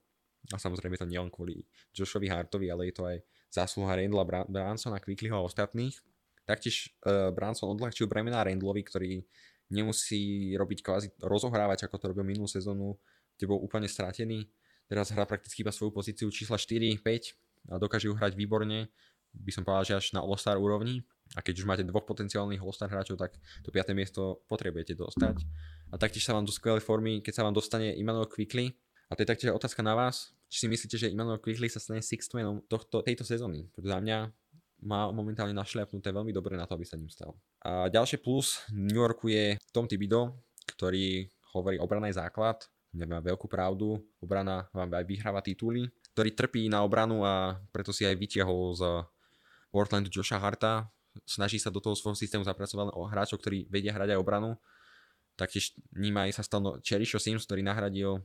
[0.53, 1.65] A samozrejme to nielen kvôli
[1.97, 5.97] Joshovi Hartovi, ale je to aj zásluha Randla Bransona, Quicklyho a ostatných.
[6.49, 9.21] Taktiež uh, Branson odľahčil bremena Randlovi, ktorý
[9.69, 12.97] nemusí robiť kvázi rozohrávať, ako to robil minulú sezónu,
[13.37, 14.49] kde bol úplne stratený.
[14.89, 18.89] Teraz hrá prakticky iba svoju pozíciu čísla 4, 5 a dokáže ju hrať výborne.
[19.37, 21.05] By som povedal, že až na All-Star úrovni.
[21.37, 23.93] A keď už máte dvoch potenciálnych All-Star hráčov, tak to 5.
[23.93, 25.45] miesto potrebujete dostať.
[25.93, 28.73] A taktiež sa vám do skvelej formy, keď sa vám dostane Immanuel Quickly.
[29.09, 32.01] A to je taktiež otázka na vás, či si myslíte, že Immanuel Quickly sa stane
[32.01, 33.69] sixth manom tohto, tejto sezóny.
[33.77, 34.33] Za mňa
[34.83, 37.35] má momentálne našľapnuté veľmi dobre na to, aby sa ním stal.
[37.63, 40.39] A ďalšie plus New Yorku je Tom Thibodeau,
[40.71, 42.63] ktorý hovorí obrana je základ,
[42.95, 48.07] nemá veľkú pravdu, obrana vám aj vyhráva tituly, ktorý trpí na obranu a preto si
[48.07, 48.83] aj vytiahol z
[49.71, 50.89] Portlandu Josha Harta,
[51.27, 54.57] snaží sa do toho svojho systému zapracovať o hráčov, ktorí vedia hrať aj obranu.
[55.39, 58.19] Taktiež ním aj sa stal Cherisho Sims, ktorý nahradil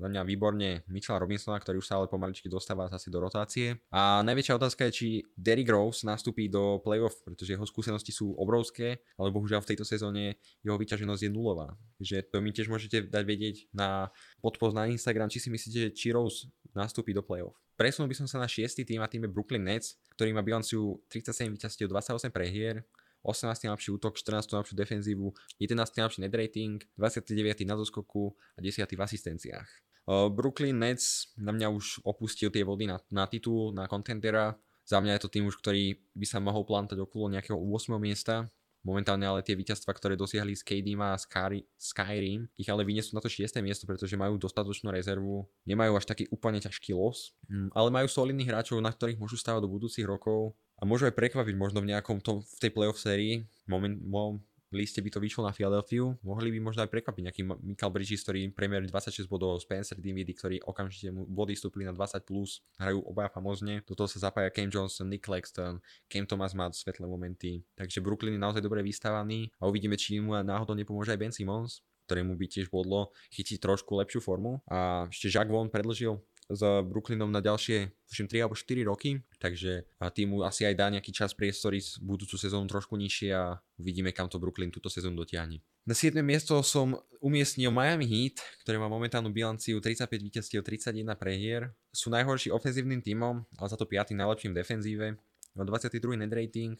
[0.00, 3.76] za mňa výborne Mitchella Robinsona, ktorý už sa ale pomaličky dostáva zase do rotácie.
[3.92, 9.04] A najväčšia otázka je, či Derrick Rose nastúpi do playoff, pretože jeho skúsenosti sú obrovské,
[9.20, 11.76] ale bohužiaľ v tejto sezóne jeho vyťaženosť je nulová.
[12.00, 14.08] Takže to mi tiež môžete dať vedieť na
[14.40, 17.60] podpost na Instagram, či si myslíte, či Rose nastúpi do playoff.
[17.76, 21.00] Presunul by som sa na šiestý tým a tým je Brooklyn Nets, ktorý má bilanciu
[21.12, 22.84] 37 víťazstiev, 28 prehier,
[23.24, 23.68] 18.
[23.68, 24.48] najlepší útok, 14.
[24.52, 25.26] najlepšiu defenzívu,
[25.60, 25.76] 11.
[25.76, 27.68] najlepší net rating, 29.
[27.68, 28.84] na zoskoku a 10.
[28.84, 29.68] v asistenciách.
[30.10, 34.58] Brooklyn Nets na mňa už opustil tie vody na, na titul, na contendera.
[34.82, 37.94] Za mňa je to tým už, ktorý by sa mohol plantať okolo nejakého 8.
[38.02, 38.50] miesta.
[38.80, 43.20] Momentálne ale tie víťazstva, ktoré dosiahli s KD a Sky, Skyrim, ich ale vyniesú na
[43.20, 43.60] to 6.
[43.60, 48.48] miesto, pretože majú dostatočnú rezervu, nemajú až taký úplne ťažký los, mm, ale majú solidných
[48.48, 52.24] hráčov, na ktorých môžu stávať do budúcich rokov a môžu aj prekvapiť možno v nejakom
[52.24, 53.44] tom, v tej playoff sérii.
[53.68, 54.40] Moment, mo,
[54.70, 58.50] liste by to vyšlo na Philadelphia, mohli by možno aj prekvapiť nejaký Michael Bridges, ktorý
[58.54, 63.30] premiér 26 bodov, Spencer Dinwiddie, ktorí okamžite mu body stúpli na 20+, plus, hrajú obaja
[63.30, 67.98] famozne, do toho sa zapája Cam Johnson, Nick Lexton, Cam Thomas má svetlé momenty, takže
[67.98, 72.34] Brooklyn je naozaj dobre vystavaný a uvidíme, či mu náhodou nepomôže aj Ben Simmons, ktorému
[72.34, 74.58] by tiež bodlo chytiť trošku lepšiu formu.
[74.66, 76.18] A ešte Jacques Vaughn predlžil
[76.50, 81.14] s Brooklynom na ďalšie, tuším, 3 alebo 4 roky, takže týmu asi aj dá nejaký
[81.14, 85.62] čas priestory z budúcu sezónu trošku nižšie a uvidíme, kam to Brooklyn túto sezónu dotiahne.
[85.86, 86.20] Na 7.
[86.20, 91.72] miesto som umiestnil Miami Heat, ktoré má momentálnu bilanciu 35 víťazstiev, 31 prehier.
[91.94, 94.12] Sú najhorší ofenzívnym tímom, ale za to 5.
[94.12, 95.16] najlepším defenzíve.
[95.56, 96.20] 22.
[96.20, 96.76] net rating,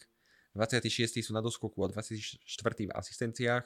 [0.55, 1.23] 26.
[1.23, 2.43] sú na doskoku a 24.
[2.87, 3.65] v asistenciách.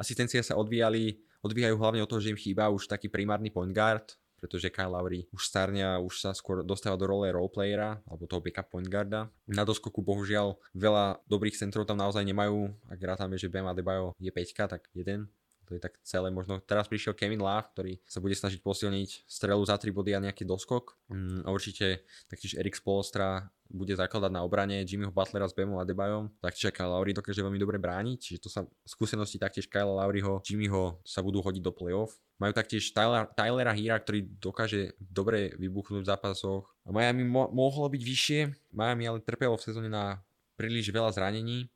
[0.00, 4.16] Asistencie sa odvíjali, odvíjajú hlavne od toho, že im chýba už taký primárny point guard,
[4.42, 8.42] pretože Kyle Lowry už starne a už sa skôr dostáva do role roleplayera alebo toho
[8.42, 9.30] backup point guarda.
[9.46, 14.34] Na doskoku bohužiaľ veľa dobrých centrov tam naozaj nemajú, ak rátame, že Bam Adebayo je
[14.34, 15.30] 5, tak jeden,
[15.72, 16.28] To je tak celé.
[16.28, 20.20] Možno teraz prišiel Kevin Love, ktorý sa bude snažiť posilniť strelu za 3 body a
[20.20, 21.00] nejaký doskok.
[21.08, 26.28] Mm, určite taktiež Erik Spolstra bude zakladať na obrane Jimmyho Butlera s Bemom a Debajom.
[26.44, 31.00] Taktiež Kyle Lowry dokáže veľmi dobre brániť, čiže to sa skúsenosti taktiež Kyle Lowryho, Jimmyho
[31.08, 32.20] sa budú hodiť do playoff.
[32.36, 36.68] Majú taktiež Tyler, Tylera Hira, ktorý dokáže dobre vybuchnúť v zápasoch.
[36.84, 38.40] Miami mo- mohlo byť vyššie,
[38.76, 40.20] Miami ale trpelo v sezóne na
[40.60, 41.72] príliš veľa zranení.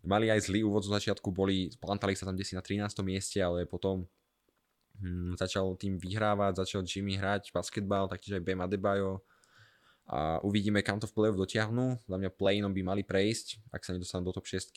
[0.00, 3.04] Mali aj zlý úvod zo začiatku, boli, plantali sa tam desi na 13.
[3.04, 4.08] mieste, ale potom
[5.00, 9.20] hm, začal tým vyhrávať, začal Jimmy hrať basketbal, taktiež aj Bam Adebayo.
[10.10, 12.02] A uvidíme, kam to v play-off dotiahnu.
[12.08, 14.74] Za mňa play by mali prejsť, ak sa nedostanú do top 6.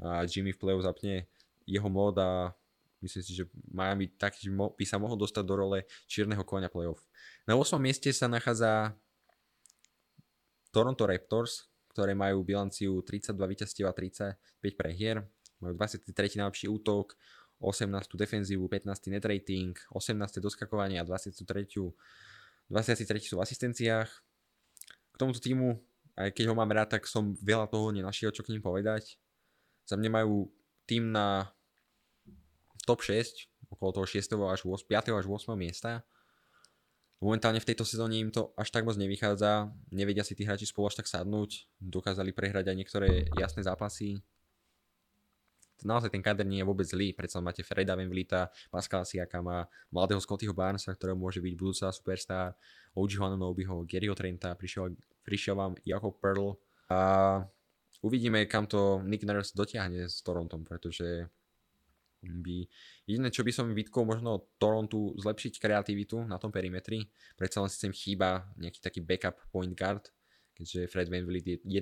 [0.00, 1.28] A Jimmy v play-off zapne
[1.68, 2.56] jeho mod a
[3.04, 5.78] myslím si, že Miami taktiež by sa mohol dostať do role
[6.10, 7.04] čierneho konia play-off.
[7.44, 7.76] Na 8.
[7.80, 8.96] mieste sa nachádza
[10.70, 14.38] Toronto Raptors, ktoré majú bilanciu 32 víťazstiev a 35
[14.78, 15.26] prehier.
[15.58, 16.14] Majú 23.
[16.40, 17.18] najlepší útok,
[17.60, 18.16] 18.
[18.16, 19.12] defenzívu, 15.
[19.12, 20.40] net rating, 18.
[20.40, 21.44] doskakovanie a 23.
[22.70, 23.20] 23.
[23.20, 24.08] sú v asistenciách.
[25.12, 25.76] K tomuto týmu,
[26.16, 29.20] aj keď ho mám rád, tak som veľa toho nenašiel, čo k ním povedať.
[29.84, 30.48] Za mňa majú
[30.88, 31.50] tým na
[32.86, 34.38] top 6, okolo toho 6.
[34.48, 35.20] až 8, 5.
[35.20, 35.52] až 8.
[35.58, 36.06] miesta
[37.20, 40.88] Momentálne v tejto sezóne im to až tak moc nevychádza, nevedia si tí hráči spolu
[40.88, 44.24] až tak sadnúť, dokázali prehrať aj niektoré jasné zápasy.
[45.84, 50.56] Naozaj ten kader nie je vôbec zlý, predsa máte Freda Venvlita, Pascala Siakama, mladého Scottyho
[50.56, 52.56] Barnesa, ktorého môže byť budúca superstar,
[52.96, 56.56] OG Nobiho, Garyho Trenta, prišiel, prišiel vám Jakob Pearl
[56.88, 57.00] a
[58.00, 61.28] uvidíme, kam to Nick Nurse dotiahne s Torontom, pretože
[62.22, 62.68] by...
[63.08, 67.80] Jediné, čo by som vytkol možno Torontu zlepšiť kreativitu na tom perimetri, predsa len si
[67.80, 70.12] sem chýba nejaký taký backup point guard,
[70.52, 71.80] keďže Fred VanVleet je 1-2,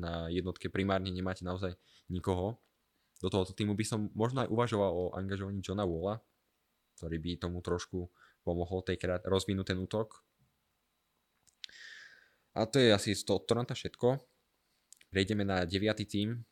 [0.00, 1.76] na jednotke primárne nemáte naozaj
[2.08, 2.56] nikoho.
[3.20, 6.22] Do tohoto týmu by som možno aj uvažoval o angažovaní Johna Walla,
[6.96, 8.08] ktorý by tomu trošku
[8.46, 10.24] pomohol tej krát rozvinúť ten útok.
[12.56, 14.18] A to je asi z toho Toronto všetko.
[15.12, 15.84] Prejdeme na 9.
[16.08, 16.42] tým,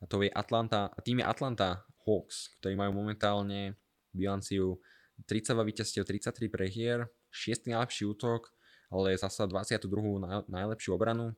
[0.00, 3.76] a to je Atlanta, tým je Atlanta Hawks, ktorí majú momentálne
[4.16, 4.80] bilanciu
[5.28, 7.68] 32 víťazstiev, 33 prehier, 6.
[7.68, 8.48] najlepší útok,
[8.88, 9.86] ale zasa 22.
[10.48, 11.36] najlepšiu obranu.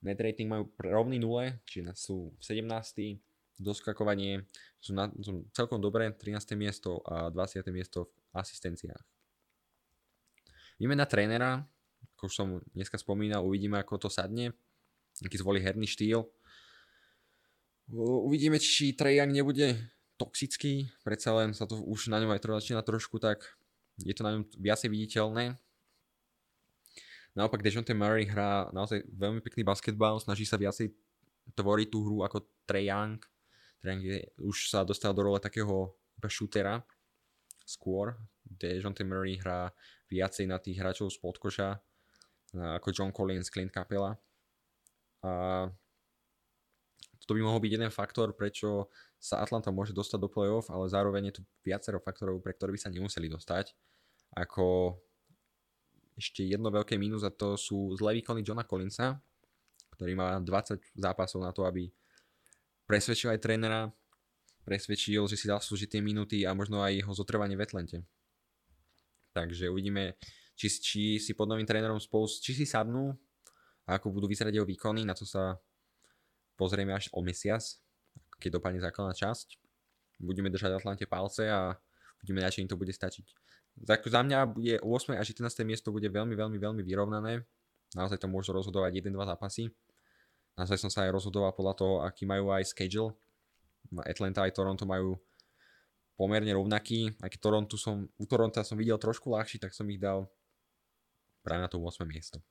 [0.00, 3.20] Net rating majú rovný nule, čiže sú 17.
[3.58, 4.46] Doskakovanie
[4.78, 6.54] sú, na, sú celkom dobré, 13.
[6.54, 7.66] miesto a 20.
[7.74, 9.02] miesto v asistenciách.
[10.78, 11.66] Ideme na trénera,
[12.14, 14.54] ako už som dneska spomínal, uvidíme ako to sadne,
[15.18, 16.30] aký zvolí herný štýl.
[17.88, 19.80] Uvidíme, či Young nebude
[20.20, 23.56] toxický, predsa len sa to už na ňom aj začína trošku, tak
[23.96, 25.56] je to na ňom viacej viditeľné.
[27.32, 30.92] Naopak Dejounte Murray hrá naozaj veľmi pekný basketbal, snaží sa viacej
[31.56, 33.22] tvoriť tú hru ako Trae Young.
[33.80, 35.94] Trae Young je, už sa dostal do role takého
[36.28, 36.84] shootera
[37.64, 38.20] skôr.
[38.44, 39.72] Dejounte Murray hrá
[40.12, 41.68] viacej na tých hráčov z podkoša
[42.58, 44.18] ako John Collins, Clint Capella.
[45.24, 45.64] A
[47.28, 48.88] to by mohol byť jeden faktor, prečo
[49.20, 52.80] sa Atlanta môže dostať do play-off, ale zároveň je tu viacero faktorov, pre ktoré by
[52.80, 53.76] sa nemuseli dostať.
[54.32, 54.96] Ako
[56.16, 59.20] ešte jedno veľké mínus a to sú zlé výkony Johna Collinsa,
[59.92, 61.92] ktorý má 20 zápasov na to, aby
[62.88, 63.92] presvedčil aj trénera,
[64.64, 67.98] presvedčil, že si zaslúži tie minúty a možno aj jeho zotrvanie v Atlante.
[69.36, 70.16] Takže uvidíme,
[70.56, 73.12] či, či si pod novým trénerom spolu, či si sadnú
[73.84, 75.60] a ako budú vyzerať jeho výkony, na to sa
[76.58, 77.62] pozrieme až o mesiac,
[78.42, 79.56] keď dopadne základná časť.
[80.18, 81.78] Budeme držať Atlante palce a
[82.26, 83.26] budeme na im to bude stačiť.
[83.78, 85.14] Za, za mňa bude 8.
[85.14, 85.62] až 11.
[85.62, 87.46] miesto bude veľmi, veľmi, veľmi vyrovnané.
[87.94, 89.70] Naozaj to môžu rozhodovať 1-2 zápasy.
[90.58, 93.14] Naozaj som sa aj rozhodoval podľa toho, aký majú aj schedule.
[94.02, 95.14] Atlanta aj Toronto majú
[96.18, 97.14] pomerne rovnaký.
[97.22, 100.26] Aj keď Toronto som, u Toronto som videl trošku ľahší, tak som ich dal
[101.46, 102.02] práve na to 8.
[102.02, 102.42] miesto.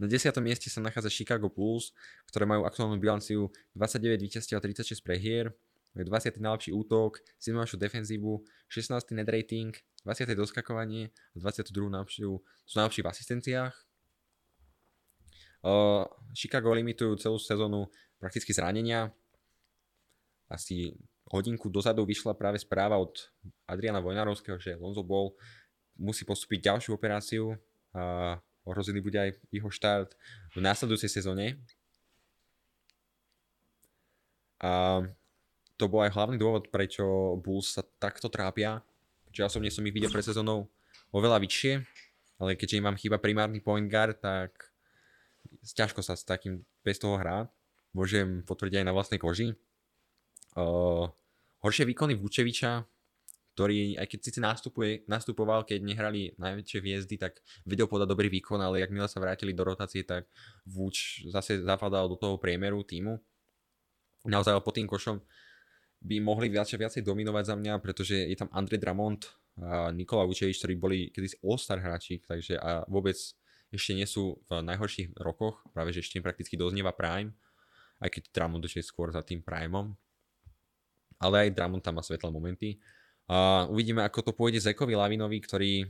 [0.00, 0.32] Na 10.
[0.40, 1.92] mieste sa nachádza Chicago Bulls,
[2.32, 5.52] ktoré majú aktuálnu bilanciu 29 víťazstiev a 36 prehier,
[5.92, 6.40] majú 20.
[6.40, 7.52] najlepší útok, 7.
[7.52, 8.40] najlepšiu defenzívu,
[8.72, 9.12] 16.
[9.12, 9.76] net rating,
[10.08, 10.32] 20.
[10.32, 11.92] doskakovanie a 22.
[11.92, 13.74] najlepšiu, sú najlepší v asistenciách.
[15.60, 19.12] Uh, Chicago limitujú celú sezónu prakticky zranenia.
[20.48, 20.96] Asi
[21.28, 23.12] hodinku dozadu vyšla práve správa od
[23.68, 25.36] Adriana Vojnarovského, že Lonzo Ball
[26.00, 27.52] musí postúpiť ďalšiu operáciu
[27.92, 30.14] a ohrozený bude aj jeho štart
[30.52, 31.60] v následujúcej sezóne.
[34.60, 35.00] A
[35.80, 38.84] to bol aj hlavný dôvod, prečo Bulls sa takto trápia.
[39.32, 40.68] Čiže ja osobne som ich videl pred sezónou
[41.08, 41.72] oveľa vyššie,
[42.36, 44.52] ale keďže im vám chýba primárny point guard, tak
[45.64, 47.48] ťažko sa s takým bez toho hrá.
[47.96, 49.56] Môžem potvrdiť aj na vlastnej koži.
[50.54, 51.08] Uh,
[51.64, 52.84] horšie výkony Vučeviča,
[53.60, 54.40] ktorý aj keď síce
[55.04, 59.68] nastupoval, keď nehrali najväčšie hviezdy, tak vedel podať dobrý výkon, ale jak sa vrátili do
[59.68, 60.32] rotácie, tak
[60.64, 63.20] Vuč zase zapadal do toho priemeru týmu.
[64.24, 65.20] Naozaj pod tým košom
[66.00, 69.20] by mohli viacej, viacej dominovať za mňa, pretože je tam Andre Dramont
[69.60, 73.20] a Nikola Vučevič, ktorí boli kedysi all-star hráči, takže a vôbec
[73.68, 77.36] ešte nie sú v najhorších rokoch, práve že ešte im prakticky doznieva Prime,
[78.00, 79.92] aj keď Dramont je skôr za tým Primeom.
[81.20, 82.80] Ale aj Dramont tam má svetlé momenty.
[83.30, 85.86] A uvidíme, ako to pôjde Zekovi Lavinovi, ktorý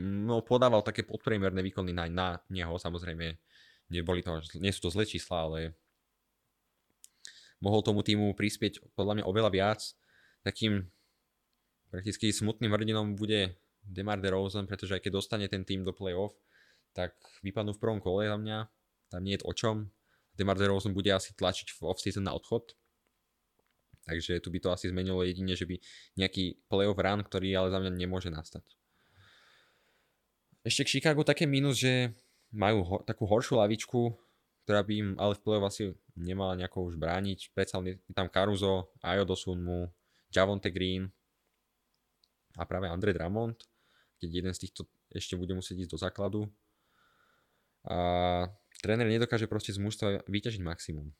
[0.00, 3.36] no, podával také podpriemerné výkony na, na neho, samozrejme
[3.92, 5.58] neboli to, nie sú to zlé čísla, ale
[7.60, 9.80] mohol tomu týmu prispieť podľa mňa oveľa viac.
[10.40, 10.88] Takým
[11.92, 16.32] prakticky smutným hrdinom bude Demar DeRozan, pretože aj keď dostane ten tým do playoff,
[16.96, 17.12] tak
[17.44, 18.58] vypadnú v prvom kole za mňa.
[19.12, 19.92] Tam nie je o čom.
[20.32, 22.72] Demar DeRozan bude asi tlačiť v off-season na odchod.
[24.10, 25.78] Takže tu by to asi zmenilo jedine, že by
[26.18, 28.66] nejaký playoff run, ktorý ale za mňa nemôže nastať.
[30.66, 32.10] Ešte k Chicago také minus, že
[32.50, 34.10] majú ho, takú horšiu lavičku,
[34.66, 37.54] ktorá by im ale v play asi nemala nejako už brániť.
[37.54, 39.86] Predsa je tam Caruso, Ayo Dosunmu,
[40.34, 41.06] Javonte Green
[42.58, 43.62] a práve Andre Drummond,
[44.18, 46.40] keď jeden z týchto ešte bude musieť ísť do základu.
[47.86, 48.50] A
[48.82, 51.14] tréner nedokáže proste z mužstva vyťažiť maximum.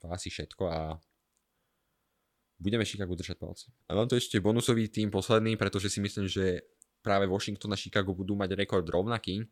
[0.00, 0.96] To asi všetko a
[2.60, 3.72] budeme Chicago držať palce.
[3.88, 6.60] A mám to ešte bonusový tým posledný, pretože si myslím, že
[7.00, 9.48] práve Washington a Chicago budú mať rekord rovnaký.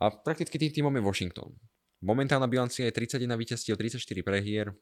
[0.00, 1.52] A prakticky tým týmom je Washington.
[2.00, 4.72] Momentálna bilancia je 31 víťazstiev, 34 prehier,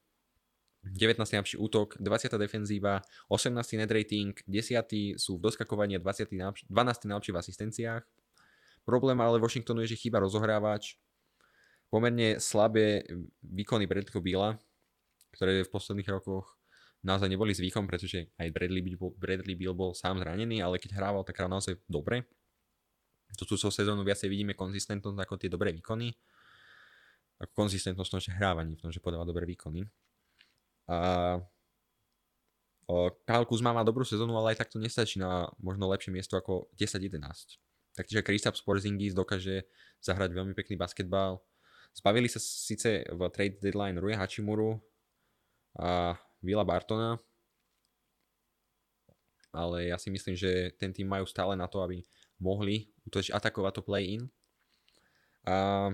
[0.85, 1.17] 19.
[1.17, 2.37] najlepší útok, 20.
[2.37, 3.01] defenzíva,
[3.33, 3.81] 18.
[3.81, 5.17] net rating, 10.
[5.17, 6.29] sú v doskakovaní a 20.
[6.31, 7.09] 12.
[7.09, 8.03] najlepší v asistenciách.
[8.85, 11.01] Problém ale Washingtonu je, že chýba rozohrávač.
[11.89, 13.09] Pomerne slabé
[13.41, 14.51] výkony Bradleyho Billa,
[15.33, 16.53] ktoré v posledných rokoch
[17.05, 21.23] naozaj neboli zvykom, pretože aj Bradley bol, Bradley Bill bol sám zranený, ale keď hrával,
[21.23, 22.25] tak hral naozaj dobre.
[23.37, 26.17] Túto sezónu viacej vidíme konzistentnosť ako tie dobré výkony
[27.45, 29.85] ako konzistentnosť v tom, že hrávaní, v tom, že podáva dobré výkony.
[30.87, 31.41] A
[33.25, 36.69] Kyle Kuzma má dobrú sezónu, ale aj tak to nestačí na možno lepšie miesto ako
[36.77, 37.25] 10-11.
[37.95, 39.65] Taktiež Kristaps Porzingis dokáže
[40.03, 41.41] zahrať veľmi pekný basketbal.
[41.95, 44.83] Zbavili sa síce v trade deadline Rui Hachimuru
[45.79, 47.17] a Vila Bartona,
[49.49, 52.05] ale ja si myslím, že ten tým majú stále na to, aby
[52.37, 54.23] mohli útočiť, atakovať to play-in.
[55.49, 55.89] A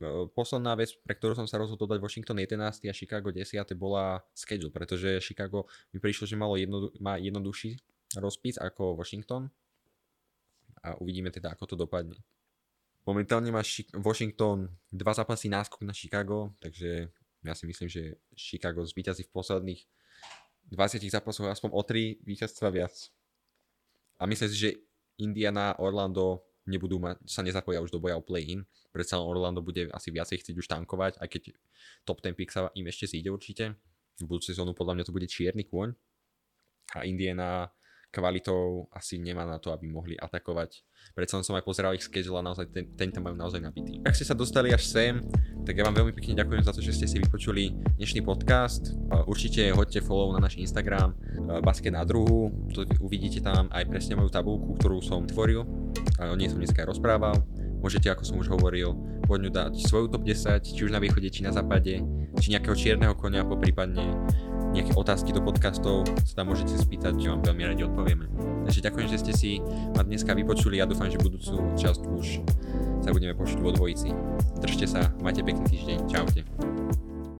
[0.00, 4.20] E, posledná vec, pre ktorú som sa rozhodol dať Washington 11 a Chicago 10 bola
[4.34, 7.78] schedule, pretože Chicago mi prišlo, že malo jedno, má jednoduchší
[8.18, 9.50] rozpis ako Washington
[10.82, 12.18] a uvidíme teda, ako to dopadne.
[13.04, 13.60] Momentálne má
[14.00, 17.12] Washington dva zápasy náskok na Chicago, takže
[17.44, 19.80] ja si myslím, že Chicago zvíťazí v posledných
[20.72, 23.12] 20 zápasoch aspoň o 3 víťazstva viac.
[24.16, 24.70] A myslím si, že
[25.20, 28.64] Indiana, Orlando nebudú mať, sa nezapoja už do boja o play-in.
[28.88, 31.42] Predsa Orlando bude asi viacej chcieť už tankovať, aj keď
[32.08, 33.76] top 10 pick sa im ešte zíde určite.
[34.16, 35.92] V budúcu sezónu podľa mňa to bude čierny kôň.
[36.96, 37.68] A Indiana
[38.14, 40.86] kvalitou asi nemá na to, aby mohli atakovať.
[41.18, 43.98] Predsa som aj pozeral ich schedule a naozaj ten, ten tam majú naozaj nabitý.
[44.06, 45.18] Ak ste sa dostali až sem,
[45.66, 48.94] tak ja vám veľmi pekne ďakujem za to, že ste si vypočuli dnešný podcast.
[49.26, 51.18] Určite hoďte follow na náš Instagram
[51.60, 55.66] Basket na druhu, to uvidíte tam aj presne moju tabulku, ktorú som tvoril
[56.22, 57.36] o nej som dneska aj rozprával.
[57.84, 58.96] Môžete, ako som už hovoril,
[59.28, 62.00] poďme dať svoju top 10, či už na východe, či na západe,
[62.40, 64.24] či nejakého čierneho konia, poprípadne
[64.74, 68.26] nejaké otázky do podcastov sa tam môžete spýtať, že vám veľmi radi odpovieme.
[68.66, 69.50] Takže ďakujem, že ste si
[69.94, 72.26] ma dneska vypočuli a dúfam, že budúcu časť už
[73.06, 74.10] sa budeme počuť vo dvojici.
[74.58, 76.73] Držte sa, majte pekný týždeň, čaute.